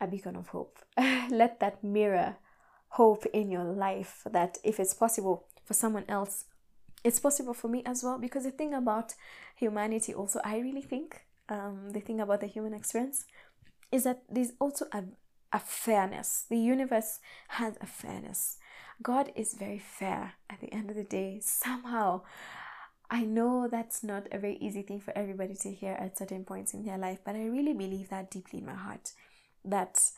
a 0.01 0.07
beacon 0.07 0.37
of 0.37 0.49
hope. 0.49 0.79
Let 1.31 1.61
that 1.61 1.85
mirror 1.85 2.37
hope 2.91 3.27
in 3.27 3.51
your 3.51 3.65
life 3.65 4.23
that 4.31 4.59
if 4.65 4.81
it's 4.81 4.95
possible 4.95 5.45
for 5.65 5.75
someone 5.75 6.05
else 6.09 6.45
it's 7.05 7.21
possible 7.21 7.55
for 7.55 7.69
me 7.69 7.83
as 7.87 8.03
well 8.03 8.19
because 8.19 8.45
the 8.45 8.51
thing 8.51 8.75
about 8.75 9.15
humanity 9.57 10.13
also 10.13 10.41
i 10.45 10.59
really 10.59 10.83
think 10.83 11.23
um, 11.49 11.91
the 11.91 12.01
thing 12.01 12.21
about 12.21 12.41
the 12.41 12.47
human 12.47 12.75
experience 12.75 13.25
is 13.91 14.05
that 14.05 14.23
there's 14.29 14.53
also 14.61 14.87
a, 14.93 15.05
a 15.53 15.59
fairness. 15.59 16.45
The 16.49 16.59
universe 16.59 17.21
has 17.49 17.77
a 17.81 17.87
fairness. 17.87 18.59
God 19.03 19.33
is 19.35 19.55
very 19.55 19.79
fair 19.79 20.35
at 20.51 20.61
the 20.61 20.73
end 20.73 20.91
of 20.91 20.97
the 20.97 21.05
day. 21.05 21.41
Somehow 21.43 22.23
i 23.11 23.25
know 23.25 23.67
that's 23.71 24.03
not 24.05 24.27
a 24.33 24.39
very 24.39 24.57
easy 24.57 24.83
thing 24.83 25.01
for 25.01 25.17
everybody 25.17 25.55
to 25.55 25.73
hear 25.73 25.93
at 25.93 26.19
certain 26.19 26.45
points 26.45 26.75
in 26.75 26.85
their 26.85 26.99
life 26.99 27.19
but 27.25 27.35
i 27.35 27.47
really 27.47 27.73
believe 27.73 28.11
that 28.11 28.31
deeply 28.31 28.59
in 28.59 28.67
my 28.67 28.75
heart 28.75 29.13
that 29.65 30.11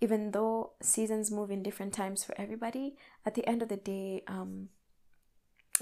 even 0.00 0.30
though 0.30 0.70
seasons 0.80 1.30
move 1.30 1.50
in 1.50 1.62
different 1.62 1.92
times 1.92 2.24
for 2.24 2.34
everybody 2.40 2.96
at 3.26 3.34
the 3.34 3.46
end 3.46 3.60
of 3.60 3.68
the 3.68 3.76
day 3.76 4.22
um, 4.26 4.70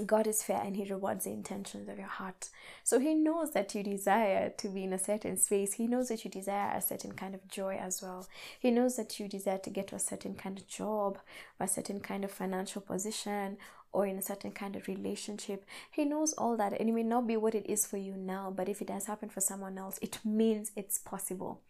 God 0.06 0.26
is 0.26 0.42
fair 0.42 0.60
and 0.62 0.76
He 0.76 0.90
rewards 0.90 1.24
the 1.24 1.32
intentions 1.32 1.88
of 1.88 1.98
your 1.98 2.08
heart. 2.08 2.48
So 2.84 2.98
He 2.98 3.14
knows 3.14 3.52
that 3.52 3.74
you 3.74 3.82
desire 3.82 4.50
to 4.58 4.68
be 4.68 4.84
in 4.84 4.92
a 4.92 4.98
certain 4.98 5.36
space. 5.36 5.74
He 5.74 5.86
knows 5.86 6.08
that 6.08 6.24
you 6.24 6.30
desire 6.30 6.76
a 6.76 6.82
certain 6.82 7.12
kind 7.12 7.34
of 7.34 7.46
joy 7.48 7.76
as 7.76 8.02
well. 8.02 8.26
He 8.58 8.70
knows 8.70 8.96
that 8.96 9.18
you 9.18 9.28
desire 9.28 9.58
to 9.58 9.70
get 9.70 9.88
to 9.88 9.96
a 9.96 10.00
certain 10.00 10.34
kind 10.34 10.58
of 10.58 10.66
job 10.66 11.18
or 11.58 11.64
a 11.64 11.68
certain 11.68 12.00
kind 12.00 12.24
of 12.24 12.30
financial 12.30 12.82
position 12.82 13.56
or 13.92 14.06
in 14.06 14.18
a 14.18 14.22
certain 14.22 14.52
kind 14.52 14.76
of 14.76 14.86
relationship. 14.86 15.64
He 15.90 16.04
knows 16.04 16.32
all 16.34 16.56
that 16.56 16.78
and 16.78 16.88
it 16.88 16.92
may 16.92 17.02
not 17.02 17.26
be 17.26 17.36
what 17.36 17.54
it 17.54 17.66
is 17.66 17.86
for 17.86 17.96
you 17.96 18.14
now, 18.16 18.52
but 18.54 18.68
if 18.68 18.82
it 18.82 18.90
has 18.90 19.06
happened 19.06 19.32
for 19.32 19.40
someone 19.40 19.78
else, 19.78 19.98
it 20.02 20.18
means 20.24 20.72
it's 20.76 20.98
possible. 20.98 21.60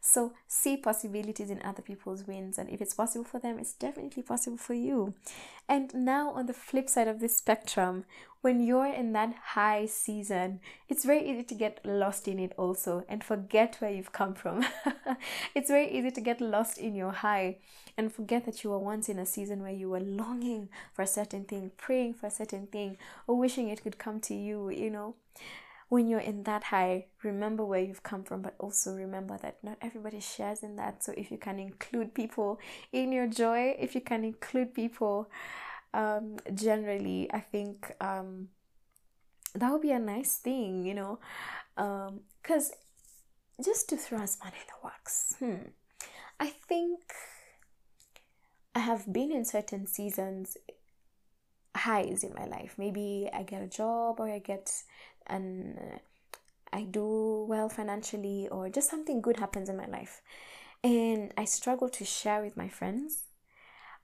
So 0.00 0.32
see 0.46 0.76
possibilities 0.76 1.50
in 1.50 1.60
other 1.62 1.82
people's 1.82 2.26
wins, 2.26 2.56
and 2.56 2.70
if 2.70 2.80
it's 2.80 2.94
possible 2.94 3.24
for 3.24 3.40
them, 3.40 3.58
it's 3.58 3.72
definitely 3.72 4.22
possible 4.22 4.56
for 4.56 4.74
you. 4.74 5.14
And 5.68 5.92
now, 5.94 6.30
on 6.30 6.46
the 6.46 6.52
flip 6.52 6.88
side 6.88 7.08
of 7.08 7.20
this 7.20 7.36
spectrum, 7.36 8.04
when 8.40 8.60
you're 8.64 8.86
in 8.86 9.12
that 9.14 9.34
high 9.54 9.86
season, 9.86 10.60
it's 10.88 11.04
very 11.04 11.28
easy 11.28 11.42
to 11.42 11.54
get 11.54 11.84
lost 11.84 12.28
in 12.28 12.38
it 12.38 12.52
also 12.56 13.04
and 13.08 13.24
forget 13.24 13.76
where 13.80 13.90
you've 13.90 14.12
come 14.12 14.34
from. 14.34 14.64
it's 15.54 15.68
very 15.68 15.90
easy 15.90 16.12
to 16.12 16.20
get 16.20 16.40
lost 16.40 16.78
in 16.78 16.94
your 16.94 17.10
high 17.10 17.56
and 17.96 18.12
forget 18.12 18.46
that 18.46 18.62
you 18.62 18.70
were 18.70 18.78
once 18.78 19.08
in 19.08 19.18
a 19.18 19.26
season 19.26 19.60
where 19.60 19.72
you 19.72 19.90
were 19.90 20.00
longing 20.00 20.68
for 20.94 21.02
a 21.02 21.06
certain 21.06 21.44
thing, 21.44 21.72
praying 21.76 22.14
for 22.14 22.28
a 22.28 22.30
certain 22.30 22.68
thing, 22.68 22.96
or 23.26 23.36
wishing 23.36 23.68
it 23.68 23.82
could 23.82 23.98
come 23.98 24.20
to 24.20 24.34
you, 24.34 24.70
you 24.70 24.88
know 24.88 25.16
when 25.88 26.06
you're 26.06 26.20
in 26.20 26.42
that 26.42 26.64
high, 26.64 27.06
remember 27.22 27.64
where 27.64 27.80
you've 27.80 28.02
come 28.02 28.22
from, 28.22 28.42
but 28.42 28.54
also 28.58 28.92
remember 28.92 29.38
that 29.38 29.56
not 29.62 29.78
everybody 29.80 30.20
shares 30.20 30.62
in 30.62 30.76
that. 30.76 31.02
So 31.02 31.12
if 31.16 31.30
you 31.30 31.38
can 31.38 31.58
include 31.58 32.14
people 32.14 32.60
in 32.92 33.10
your 33.12 33.26
joy, 33.26 33.74
if 33.78 33.94
you 33.94 34.02
can 34.02 34.22
include 34.24 34.74
people, 34.74 35.30
um, 35.94 36.36
generally, 36.52 37.30
I 37.32 37.40
think 37.40 37.92
um, 38.00 38.48
that 39.54 39.72
would 39.72 39.82
be 39.82 39.92
a 39.92 39.98
nice 39.98 40.36
thing, 40.36 40.84
you 40.84 40.94
know, 40.94 41.18
because 41.74 42.70
um, 42.70 43.64
just 43.64 43.88
to 43.88 43.96
throw 43.96 44.18
us 44.18 44.32
spanner 44.32 44.56
in 44.56 44.66
the 44.66 44.84
works, 44.84 45.34
hmm, 45.38 45.70
I 46.38 46.48
think 46.48 47.00
I 48.74 48.80
have 48.80 49.10
been 49.10 49.32
in 49.32 49.44
certain 49.46 49.86
seasons 49.86 50.58
highs 51.74 52.24
in 52.24 52.34
my 52.34 52.44
life. 52.44 52.74
Maybe 52.76 53.28
I 53.32 53.42
get 53.42 53.62
a 53.62 53.66
job 53.66 54.20
or 54.20 54.28
I 54.28 54.38
get 54.38 54.70
and 55.28 56.00
I 56.72 56.82
do 56.82 57.46
well 57.48 57.68
financially 57.68 58.48
or 58.50 58.68
just 58.68 58.90
something 58.90 59.20
good 59.20 59.38
happens 59.38 59.68
in 59.68 59.76
my 59.76 59.86
life. 59.86 60.22
And 60.84 61.32
I 61.36 61.44
struggle 61.44 61.88
to 61.90 62.04
share 62.04 62.42
with 62.42 62.56
my 62.56 62.68
friends 62.68 63.24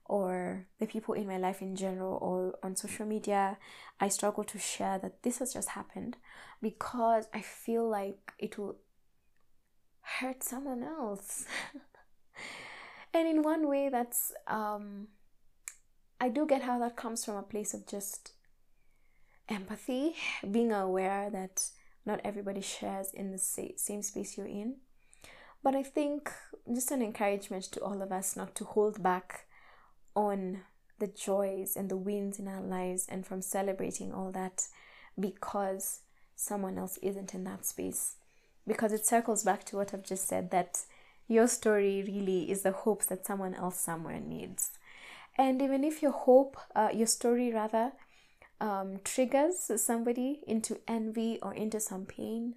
or 0.06 0.66
the 0.78 0.86
people 0.86 1.14
in 1.14 1.26
my 1.26 1.38
life 1.38 1.62
in 1.62 1.76
general 1.76 2.18
or 2.20 2.58
on 2.62 2.76
social 2.76 3.06
media. 3.06 3.58
I 4.00 4.08
struggle 4.08 4.44
to 4.44 4.58
share 4.58 4.98
that 4.98 5.22
this 5.22 5.38
has 5.38 5.52
just 5.52 5.70
happened 5.70 6.16
because 6.60 7.28
I 7.32 7.40
feel 7.40 7.88
like 7.88 8.32
it 8.38 8.58
will 8.58 8.76
hurt 10.00 10.42
someone 10.42 10.82
else. 10.82 11.46
and 13.14 13.28
in 13.28 13.42
one 13.42 13.68
way, 13.68 13.88
that's, 13.88 14.32
um, 14.46 15.08
I 16.20 16.28
do 16.28 16.46
get 16.46 16.62
how 16.62 16.78
that 16.78 16.96
comes 16.96 17.24
from 17.24 17.36
a 17.36 17.42
place 17.42 17.74
of 17.74 17.86
just 17.86 18.32
empathy, 19.48 20.14
being 20.50 20.72
aware 20.72 21.30
that 21.30 21.68
not 22.06 22.20
everybody 22.24 22.60
shares 22.60 23.12
in 23.12 23.32
the 23.32 23.38
same 23.38 24.02
space 24.02 24.36
you're 24.36 24.46
in. 24.46 24.76
But 25.62 25.74
I 25.74 25.82
think 25.82 26.30
just 26.72 26.90
an 26.90 27.02
encouragement 27.02 27.64
to 27.64 27.80
all 27.80 28.02
of 28.02 28.12
us 28.12 28.36
not 28.36 28.54
to 28.56 28.64
hold 28.64 29.02
back 29.02 29.46
on 30.14 30.60
the 30.98 31.06
joys 31.06 31.76
and 31.76 31.88
the 31.88 31.96
wins 31.96 32.38
in 32.38 32.46
our 32.46 32.60
lives 32.60 33.06
and 33.08 33.26
from 33.26 33.42
celebrating 33.42 34.12
all 34.12 34.30
that 34.32 34.68
because 35.18 36.00
someone 36.36 36.78
else 36.78 36.98
isn't 37.02 37.34
in 37.34 37.44
that 37.44 37.64
space. 37.66 38.16
Because 38.66 38.92
it 38.92 39.06
circles 39.06 39.42
back 39.42 39.64
to 39.64 39.76
what 39.76 39.92
I've 39.92 40.04
just 40.04 40.28
said 40.28 40.50
that 40.50 40.80
your 41.28 41.48
story 41.48 42.04
really 42.06 42.50
is 42.50 42.62
the 42.62 42.72
hopes 42.72 43.06
that 43.06 43.26
someone 43.26 43.54
else 43.54 43.80
somewhere 43.80 44.20
needs. 44.20 44.70
And 45.36 45.60
even 45.62 45.82
if 45.82 46.02
your 46.02 46.12
hope, 46.12 46.56
uh, 46.76 46.90
your 46.92 47.06
story 47.06 47.52
rather, 47.52 47.92
um, 48.60 49.00
triggers 49.04 49.70
somebody 49.76 50.40
into 50.46 50.80
envy 50.86 51.38
or 51.42 51.54
into 51.54 51.80
some 51.80 52.06
pain, 52.06 52.54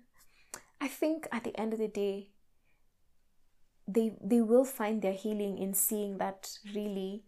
I 0.79 0.87
think 0.87 1.27
at 1.31 1.43
the 1.43 1.59
end 1.59 1.73
of 1.73 1.79
the 1.79 1.87
day, 1.87 2.29
they 3.87 4.13
they 4.21 4.41
will 4.41 4.65
find 4.65 5.01
their 5.01 5.13
healing 5.13 5.57
in 5.57 5.73
seeing 5.73 6.17
that 6.17 6.49
really 6.75 7.23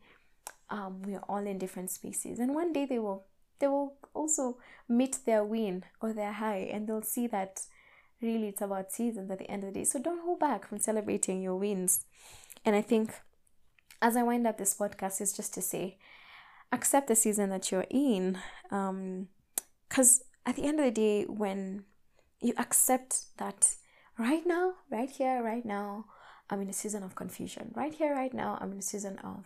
um, 0.70 1.02
we 1.04 1.16
are 1.16 1.24
all 1.30 1.46
in 1.46 1.58
different 1.58 1.90
species, 1.90 2.40
and 2.40 2.54
one 2.54 2.74
day 2.74 2.86
they 2.86 3.00
will 3.00 3.26
they 3.60 3.68
will 3.68 3.98
also 4.14 4.58
meet 4.88 5.20
their 5.26 5.44
win 5.44 5.84
or 6.02 6.14
their 6.14 6.34
high, 6.34 6.70
and 6.72 6.88
they'll 6.88 7.02
see 7.02 7.28
that 7.28 7.62
really 8.22 8.50
it's 8.50 8.62
about 8.62 8.92
seasons 8.92 9.32
at 9.32 9.40
the 9.40 9.50
end 9.50 9.64
of 9.64 9.74
the 9.74 9.80
day. 9.80 9.86
So 9.86 10.00
don't 10.00 10.22
hold 10.22 10.40
back 10.40 10.68
from 10.68 10.80
celebrating 10.80 11.42
your 11.42 11.56
wins. 11.56 12.06
And 12.66 12.76
I 12.76 12.82
think 12.82 13.14
as 14.02 14.16
I 14.16 14.24
wind 14.24 14.48
up 14.48 14.58
this 14.58 14.76
podcast, 14.76 15.22
is 15.22 15.34
just 15.34 15.54
to 15.56 15.62
say, 15.62 15.98
accept 16.72 17.08
the 17.08 17.16
season 17.16 17.50
that 17.50 17.72
you're 17.72 17.88
in. 17.90 18.38
Because 18.64 20.22
um, 20.22 20.26
at 20.46 20.56
the 20.56 20.64
end 20.64 20.80
of 20.80 20.86
the 20.86 20.92
day, 20.92 21.26
when 21.26 21.86
you 22.42 22.54
accept 22.58 23.38
that 23.38 23.76
right 24.18 24.46
now, 24.46 24.74
right 24.90 25.10
here, 25.10 25.44
right 25.44 25.66
now, 25.66 26.06
I'm 26.50 26.62
in 26.62 26.70
a 26.70 26.74
season 26.74 27.04
of 27.04 27.16
confusion. 27.16 27.72
Right 27.76 27.94
here, 27.94 28.14
right 28.14 28.34
now, 28.34 28.58
I'm 28.60 28.72
in 28.72 28.80
a 28.80 28.84
season 28.84 29.20
of 29.20 29.46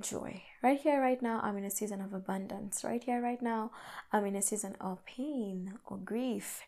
joy. 0.00 0.42
Right 0.62 0.80
here, 0.80 1.00
right 1.00 1.22
now, 1.22 1.40
I'm 1.42 1.56
in 1.56 1.64
a 1.64 1.70
season 1.70 2.00
of 2.00 2.12
abundance. 2.12 2.82
Right 2.82 3.02
here, 3.02 3.22
right 3.22 3.40
now, 3.40 3.70
I'm 4.12 4.26
in 4.26 4.34
a 4.34 4.42
season 4.42 4.76
of 4.80 5.04
pain 5.06 5.74
or 5.86 5.98
grief. 5.98 6.62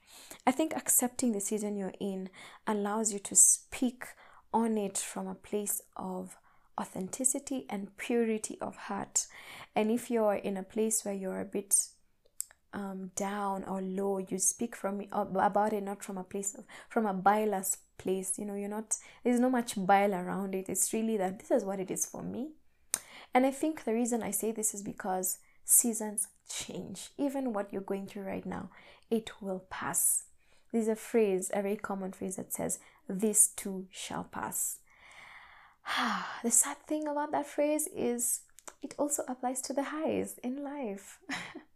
I 0.47 0.53
think 0.53 0.77
accepting 0.77 1.33
the 1.33 1.41
season 1.41 1.77
you're 1.77 1.95
in 1.99 2.31
allows 2.67 3.13
you 3.13 3.19
to 3.21 3.35
speak 3.35 4.05
on 4.53 4.79
it 4.79 4.97
from 4.97 5.27
a 5.27 5.35
place 5.35 5.83
of 5.97 6.37
authenticity 6.79 7.67
and 7.69 7.97
purity 7.97 8.59
of 8.61 8.77
heart. 8.77 9.27
And 9.75 9.91
if 9.91 10.11
you're 10.11 10.35
in 10.35 10.57
a 10.57 10.63
place 10.63 11.05
where 11.05 11.15
you're 11.15 11.41
a 11.41 11.45
bit 11.45 11.75
um, 12.73 13.11
down 13.17 13.65
or 13.65 13.81
low, 13.81 14.19
you 14.19 14.39
speak 14.39 14.77
from 14.77 15.03
about 15.13 15.73
it 15.73 15.83
not 15.83 16.05
from 16.05 16.19
a 16.19 16.25
place 16.25 16.55
of 16.55 16.65
from 16.89 17.07
a 17.07 17.15
bileless 17.15 17.79
place. 17.99 18.39
You 18.39 18.45
know, 18.45 18.55
you're 18.55 18.69
not 18.69 18.97
there's 19.25 19.41
no 19.41 19.51
much 19.51 19.75
bile 19.77 20.15
around 20.15 20.55
it. 20.55 20.69
It's 20.69 20.93
really 20.93 21.17
that 21.17 21.39
this 21.39 21.51
is 21.51 21.65
what 21.65 21.81
it 21.81 21.91
is 21.91 22.07
for 22.07 22.23
me. 22.23 22.51
And 23.35 23.45
I 23.45 23.51
think 23.51 23.85
the 23.85 23.95
reason 23.95 24.23
I 24.23 24.31
say 24.31 24.53
this 24.53 24.75
is 24.75 24.83
because 24.83 25.39
seasons 25.65 26.29
change. 26.49 27.11
Even 27.19 27.53
what 27.53 27.73
you're 27.73 27.83
going 27.83 28.07
through 28.07 28.23
right 28.23 28.47
now, 28.47 28.71
it 29.11 29.31
will 29.43 29.65
pass. 29.71 30.25
There's 30.73 30.89
a 30.89 30.97
phrase, 30.97 31.51
a 31.53 31.63
very 31.63 31.77
common 31.77 32.13
phrase 32.13 32.37
that 32.37 32.53
says, 32.53 32.79
This 33.09 33.49
too 33.49 33.87
shall 33.91 34.25
pass. 34.25 34.79
the 36.43 36.51
sad 36.51 36.79
thing 36.87 37.07
about 37.07 37.33
that 37.33 37.47
phrase 37.47 37.89
is 37.95 38.41
it 38.83 38.95
also 38.99 39.23
applies 39.29 39.61
to 39.63 39.73
the 39.73 39.85
highs 39.85 40.39
in 40.43 40.63
life. 40.63 41.19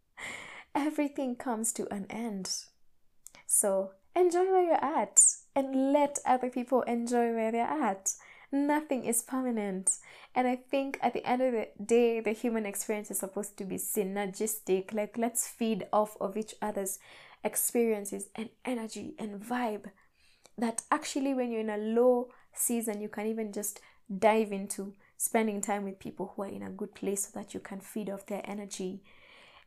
Everything 0.74 1.36
comes 1.36 1.72
to 1.72 1.92
an 1.92 2.06
end. 2.10 2.50
So 3.46 3.92
enjoy 4.14 4.44
where 4.44 4.64
you're 4.64 4.84
at 4.84 5.20
and 5.54 5.92
let 5.92 6.18
other 6.24 6.50
people 6.50 6.82
enjoy 6.82 7.32
where 7.34 7.50
they're 7.52 7.64
at. 7.64 8.12
Nothing 8.52 9.04
is 9.04 9.22
permanent. 9.22 9.96
And 10.34 10.46
I 10.46 10.56
think 10.56 10.98
at 11.02 11.12
the 11.12 11.24
end 11.24 11.42
of 11.42 11.52
the 11.52 11.68
day, 11.84 12.20
the 12.20 12.32
human 12.32 12.66
experience 12.66 13.10
is 13.10 13.18
supposed 13.18 13.56
to 13.58 13.64
be 13.64 13.76
synergistic. 13.76 14.92
Like, 14.92 15.16
let's 15.16 15.46
feed 15.46 15.86
off 15.92 16.16
of 16.20 16.36
each 16.36 16.54
other's 16.60 16.98
experiences 17.44 18.28
and 18.34 18.50
energy 18.64 19.14
and 19.18 19.40
vibe. 19.40 19.90
That 20.58 20.82
actually, 20.90 21.32
when 21.32 21.50
you're 21.50 21.60
in 21.60 21.70
a 21.70 21.78
low 21.78 22.28
season, 22.52 23.00
you 23.00 23.08
can 23.08 23.26
even 23.26 23.52
just 23.52 23.80
dive 24.18 24.52
into 24.52 24.94
spending 25.16 25.60
time 25.60 25.84
with 25.84 25.98
people 25.98 26.32
who 26.34 26.42
are 26.42 26.48
in 26.48 26.62
a 26.62 26.70
good 26.70 26.94
place 26.94 27.28
so 27.28 27.38
that 27.38 27.54
you 27.54 27.60
can 27.60 27.80
feed 27.80 28.08
off 28.08 28.26
their 28.26 28.42
energy. 28.44 29.02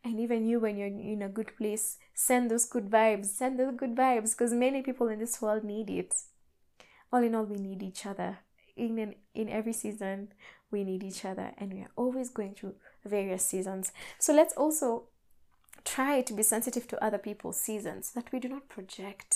And 0.04 0.20
even 0.20 0.46
you, 0.46 0.60
when 0.60 0.78
you're 0.78 0.88
in 0.88 1.22
a 1.22 1.30
good 1.30 1.56
place, 1.56 1.98
send 2.14 2.52
those 2.52 2.66
good 2.66 2.90
vibes, 2.90 3.28
send 3.28 3.60
those 3.60 3.76
good 3.78 3.96
vibes 3.96 4.32
because 4.32 4.52
many 4.52 4.82
people 4.82 5.08
in 5.08 5.20
this 5.20 5.42
world 5.42 5.64
need 5.64 5.90
it. 5.90 6.14
All 7.12 7.24
in 7.24 7.36
all, 7.36 7.46
we 7.46 7.58
need 7.58 7.82
each 7.84 8.06
other. 8.06 8.40
In, 8.76 8.98
an, 8.98 9.16
in 9.36 9.48
every 9.48 9.72
season, 9.72 10.30
we 10.72 10.84
need 10.84 11.04
each 11.04 11.24
other, 11.24 11.52
and 11.60 11.72
we 11.72 11.82
are 11.82 11.92
always 11.96 12.30
going 12.30 12.56
through 12.56 12.74
various 13.06 13.46
seasons. 13.46 13.92
So 14.18 14.34
let's 14.34 14.56
also 14.56 15.04
try 15.86 16.22
to 16.22 16.34
be 16.34 16.44
sensitive 16.44 16.88
to 16.88 17.04
other 17.04 17.20
people's 17.20 17.62
seasons 17.62 18.12
that 18.14 18.32
we 18.32 18.40
do 18.40 18.50
not 18.50 18.70
project 18.70 19.36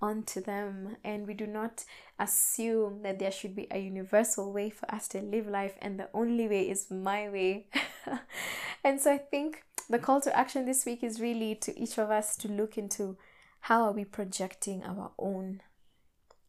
onto 0.00 0.40
them 0.40 0.96
and 1.02 1.26
we 1.26 1.34
do 1.34 1.46
not 1.46 1.84
assume 2.18 3.02
that 3.02 3.18
there 3.18 3.30
should 3.30 3.54
be 3.56 3.66
a 3.70 3.78
universal 3.78 4.52
way 4.52 4.70
for 4.70 4.92
us 4.94 5.08
to 5.08 5.20
live 5.20 5.46
life 5.46 5.74
and 5.80 5.98
the 5.98 6.08
only 6.12 6.48
way 6.48 6.68
is 6.68 6.90
my 6.90 7.28
way. 7.28 7.66
and 8.84 9.00
so 9.00 9.12
I 9.12 9.18
think 9.18 9.62
the 9.88 9.98
call 9.98 10.20
to 10.22 10.36
action 10.36 10.66
this 10.66 10.84
week 10.84 11.02
is 11.02 11.20
really 11.20 11.54
to 11.56 11.78
each 11.78 11.98
of 11.98 12.10
us 12.10 12.36
to 12.38 12.48
look 12.48 12.76
into 12.76 13.16
how 13.60 13.84
are 13.84 13.92
we 13.92 14.04
projecting 14.04 14.84
our 14.84 15.12
own 15.18 15.60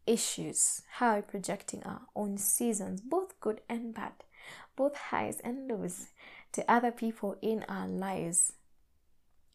issues? 0.06 0.82
How 0.92 1.10
are 1.10 1.16
we 1.18 1.22
projecting 1.24 1.84
our 1.84 2.02
own 2.16 2.38
seasons, 2.38 3.02
both 3.02 3.40
good 3.40 3.62
and 3.70 3.94
bad, 3.94 4.14
both 4.76 4.96
highs 4.96 5.40
and 5.44 5.68
lows, 5.68 6.08
to 6.54 6.72
other 6.72 6.92
people 6.92 7.38
in 7.42 7.66
our 7.68 7.88
lives 7.88 8.54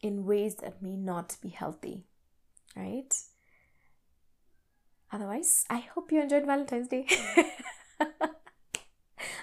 in 0.01 0.25
ways 0.25 0.55
that 0.55 0.81
may 0.81 0.95
not 0.95 1.37
be 1.41 1.49
healthy, 1.49 2.03
right? 2.75 3.13
Otherwise, 5.13 5.65
I 5.69 5.77
hope 5.77 6.11
you 6.11 6.19
enjoyed 6.19 6.47
Valentine's 6.47 6.87
Day. 6.87 7.05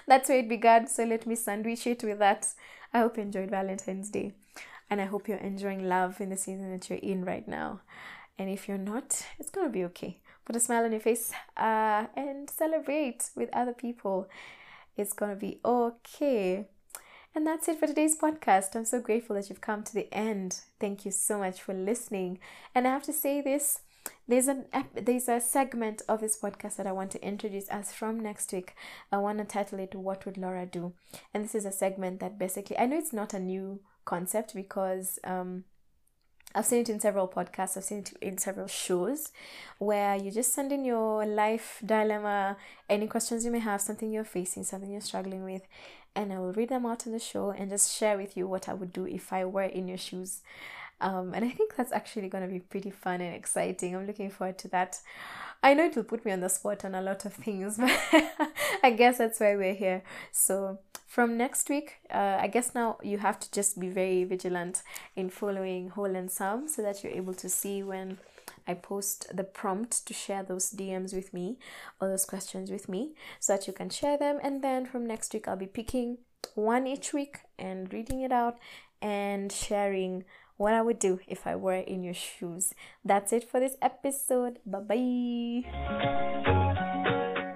That's 0.05 0.27
where 0.27 0.39
it 0.39 0.49
began, 0.49 0.87
so 0.87 1.05
let 1.05 1.25
me 1.25 1.35
sandwich 1.35 1.87
it 1.87 2.03
with 2.03 2.19
that. 2.19 2.45
I 2.93 2.99
hope 2.99 3.15
you 3.15 3.23
enjoyed 3.23 3.49
Valentine's 3.49 4.09
Day. 4.09 4.33
And 4.89 4.99
I 4.99 5.05
hope 5.05 5.29
you're 5.29 5.37
enjoying 5.37 5.87
love 5.87 6.19
in 6.19 6.29
the 6.29 6.35
season 6.35 6.71
that 6.71 6.89
you're 6.89 6.99
in 6.99 7.23
right 7.23 7.47
now. 7.47 7.79
And 8.37 8.49
if 8.49 8.67
you're 8.67 8.77
not, 8.77 9.25
it's 9.39 9.49
to 9.49 9.69
be 9.69 9.85
okay. 9.85 10.19
Put 10.43 10.57
a 10.57 10.59
smile 10.59 10.83
on 10.83 10.91
your 10.91 10.99
face 10.99 11.31
uh, 11.55 12.07
and 12.17 12.49
celebrate 12.49 13.29
with 13.37 13.49
other 13.53 13.73
people. 13.73 14.27
It's 14.97 15.13
to 15.13 15.37
be 15.37 15.61
okay. 15.63 16.67
And 17.33 17.47
that's 17.47 17.69
it 17.69 17.79
for 17.79 17.87
today's 17.87 18.17
podcast. 18.17 18.75
I'm 18.75 18.83
so 18.83 18.99
grateful 18.99 19.37
that 19.37 19.47
you've 19.47 19.61
come 19.61 19.83
to 19.83 19.93
the 19.93 20.13
end. 20.13 20.59
Thank 20.81 21.05
you 21.05 21.11
so 21.11 21.39
much 21.39 21.61
for 21.61 21.73
listening. 21.73 22.39
And 22.75 22.85
I 22.85 22.91
have 22.91 23.03
to 23.03 23.13
say 23.13 23.39
this 23.39 23.79
there's 24.27 24.47
an 24.47 24.65
there's 24.95 25.27
a 25.27 25.41
segment 25.41 26.01
of 26.07 26.21
this 26.21 26.37
podcast 26.39 26.77
that 26.77 26.87
I 26.87 26.91
want 26.91 27.11
to 27.11 27.25
introduce 27.25 27.67
as 27.67 27.91
from 27.91 28.19
next 28.19 28.51
week. 28.53 28.75
I 29.11 29.17
want 29.17 29.39
to 29.39 29.45
title 29.45 29.79
it 29.79 29.95
"What 29.95 30.25
Would 30.25 30.37
Laura 30.37 30.65
Do?" 30.65 30.93
And 31.33 31.43
this 31.43 31.55
is 31.55 31.65
a 31.65 31.71
segment 31.71 32.19
that 32.19 32.39
basically 32.39 32.77
I 32.77 32.85
know 32.85 32.97
it's 32.97 33.13
not 33.13 33.33
a 33.33 33.39
new 33.39 33.81
concept 34.05 34.55
because 34.55 35.19
um, 35.23 35.65
I've 36.53 36.65
seen 36.65 36.81
it 36.81 36.89
in 36.89 36.99
several 36.99 37.27
podcasts, 37.27 37.77
I've 37.77 37.83
seen 37.83 37.99
it 37.99 38.13
in 38.21 38.37
several 38.37 38.67
shows 38.67 39.31
where 39.77 40.15
you 40.17 40.31
just 40.31 40.53
send 40.53 40.71
in 40.71 40.83
your 40.83 41.25
life 41.25 41.81
dilemma, 41.85 42.57
any 42.89 43.07
questions 43.07 43.45
you 43.45 43.51
may 43.51 43.59
have, 43.59 43.79
something 43.81 44.11
you're 44.11 44.25
facing, 44.25 44.63
something 44.63 44.91
you're 44.91 45.01
struggling 45.01 45.45
with, 45.45 45.61
and 46.15 46.33
I 46.33 46.39
will 46.39 46.51
read 46.51 46.69
them 46.69 46.85
out 46.85 47.07
on 47.07 47.13
the 47.13 47.19
show 47.19 47.51
and 47.51 47.69
just 47.69 47.97
share 47.97 48.17
with 48.17 48.35
you 48.35 48.47
what 48.47 48.67
I 48.67 48.73
would 48.73 48.91
do 48.91 49.07
if 49.07 49.31
I 49.31 49.45
were 49.45 49.63
in 49.63 49.87
your 49.87 49.97
shoes. 49.97 50.41
Um, 51.01 51.33
and 51.33 51.43
I 51.43 51.49
think 51.49 51.75
that's 51.75 51.91
actually 51.91 52.29
going 52.29 52.43
to 52.47 52.49
be 52.49 52.59
pretty 52.59 52.91
fun 52.91 53.21
and 53.21 53.35
exciting. 53.35 53.95
I'm 53.95 54.05
looking 54.05 54.29
forward 54.29 54.57
to 54.59 54.67
that. 54.69 54.99
I 55.63 55.73
know 55.73 55.85
it 55.85 55.95
will 55.95 56.03
put 56.03 56.23
me 56.23 56.31
on 56.31 56.39
the 56.39 56.49
spot 56.49 56.85
on 56.85 56.95
a 56.95 57.01
lot 57.01 57.25
of 57.25 57.33
things, 57.33 57.77
but 57.79 57.91
I 58.83 58.91
guess 58.91 59.17
that's 59.17 59.39
why 59.39 59.55
we're 59.55 59.73
here. 59.73 60.03
So, 60.31 60.79
from 61.07 61.37
next 61.37 61.69
week, 61.69 61.95
uh, 62.13 62.37
I 62.39 62.47
guess 62.47 62.73
now 62.73 62.97
you 63.03 63.17
have 63.17 63.39
to 63.39 63.51
just 63.51 63.79
be 63.79 63.89
very 63.89 64.23
vigilant 64.23 64.83
in 65.15 65.29
following 65.29 65.89
Whole 65.89 66.15
and 66.15 66.31
Some 66.31 66.67
so 66.67 66.81
that 66.83 67.03
you're 67.03 67.11
able 67.11 67.33
to 67.33 67.49
see 67.49 67.83
when 67.83 68.17
I 68.67 68.75
post 68.75 69.27
the 69.35 69.43
prompt 69.43 70.05
to 70.07 70.13
share 70.13 70.43
those 70.43 70.71
DMs 70.71 71.13
with 71.13 71.33
me 71.33 71.57
or 71.99 72.07
those 72.07 72.25
questions 72.25 72.71
with 72.71 72.87
me 72.87 73.13
so 73.39 73.53
that 73.53 73.67
you 73.67 73.73
can 73.73 73.89
share 73.89 74.17
them. 74.17 74.39
And 74.41 74.63
then 74.63 74.85
from 74.85 75.05
next 75.05 75.33
week, 75.33 75.47
I'll 75.47 75.57
be 75.57 75.65
picking 75.65 76.19
one 76.55 76.87
each 76.87 77.13
week 77.13 77.39
and 77.57 77.91
reading 77.91 78.21
it 78.21 78.31
out 78.31 78.57
and 79.01 79.51
sharing 79.51 80.23
what 80.61 80.73
I 80.73 80.81
would 80.81 80.99
do 80.99 81.19
if 81.27 81.47
I 81.47 81.55
were 81.55 81.81
in 81.93 82.03
your 82.03 82.13
shoes. 82.13 82.73
That's 83.03 83.33
it 83.33 83.49
for 83.49 83.59
this 83.59 83.75
episode. 83.81 84.59
Bye 84.63 84.79
bye. 84.89 85.65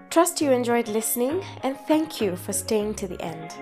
Trust 0.10 0.41
you 0.41 0.52
enjoyed 0.52 0.88
listening 0.88 1.44
and 1.62 1.78
thank 1.88 2.20
you 2.20 2.36
for 2.36 2.52
staying 2.52 2.96
to 2.96 3.08
the 3.08 3.22
end. 3.22 3.54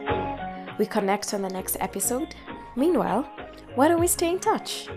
We 0.79 0.85
connect 0.85 1.33
on 1.33 1.41
the 1.41 1.49
next 1.49 1.75
episode. 1.81 2.35
Meanwhile, 2.77 3.29
why 3.75 3.89
don't 3.89 3.99
we 3.99 4.07
stay 4.07 4.29
in 4.29 4.39
touch? 4.39 4.87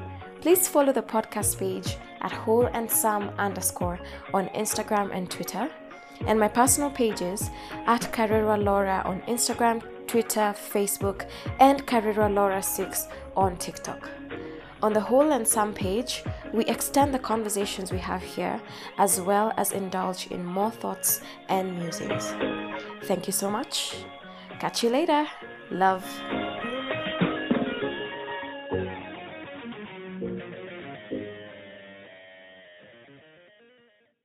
Please 0.40 0.68
follow 0.68 0.92
the 0.92 1.02
podcast 1.02 1.58
page 1.58 1.96
at 2.20 2.30
whole 2.30 2.66
and 2.66 2.88
some 2.88 3.30
underscore 3.38 3.98
on 4.32 4.46
Instagram 4.50 5.10
and 5.12 5.28
Twitter, 5.28 5.68
and 6.26 6.38
my 6.38 6.48
personal 6.48 6.90
pages 6.90 7.50
at 7.86 8.02
Karwirwa 8.12 8.62
Laura 8.62 9.02
on 9.04 9.20
Instagram, 9.22 9.82
Twitter, 10.06 10.54
Facebook, 10.56 11.26
and 11.60 11.86
Karwirwa 11.86 12.32
Laura 12.32 12.62
6 12.62 13.08
on 13.36 13.56
TikTok. 13.56 14.08
On 14.82 14.92
the 14.92 15.00
Whole 15.00 15.32
and 15.32 15.46
Some 15.46 15.72
page, 15.72 16.22
we 16.52 16.64
extend 16.66 17.12
the 17.12 17.18
conversations 17.18 17.90
we 17.90 17.98
have 17.98 18.22
here 18.22 18.60
as 18.98 19.20
well 19.20 19.52
as 19.56 19.72
indulge 19.72 20.26
in 20.28 20.44
more 20.44 20.70
thoughts 20.70 21.22
and 21.48 21.78
musings. 21.78 22.34
Thank 23.04 23.26
you 23.26 23.32
so 23.32 23.50
much. 23.50 23.96
Catch 24.60 24.82
you 24.82 24.90
later. 24.90 25.26
Love. 25.70 26.04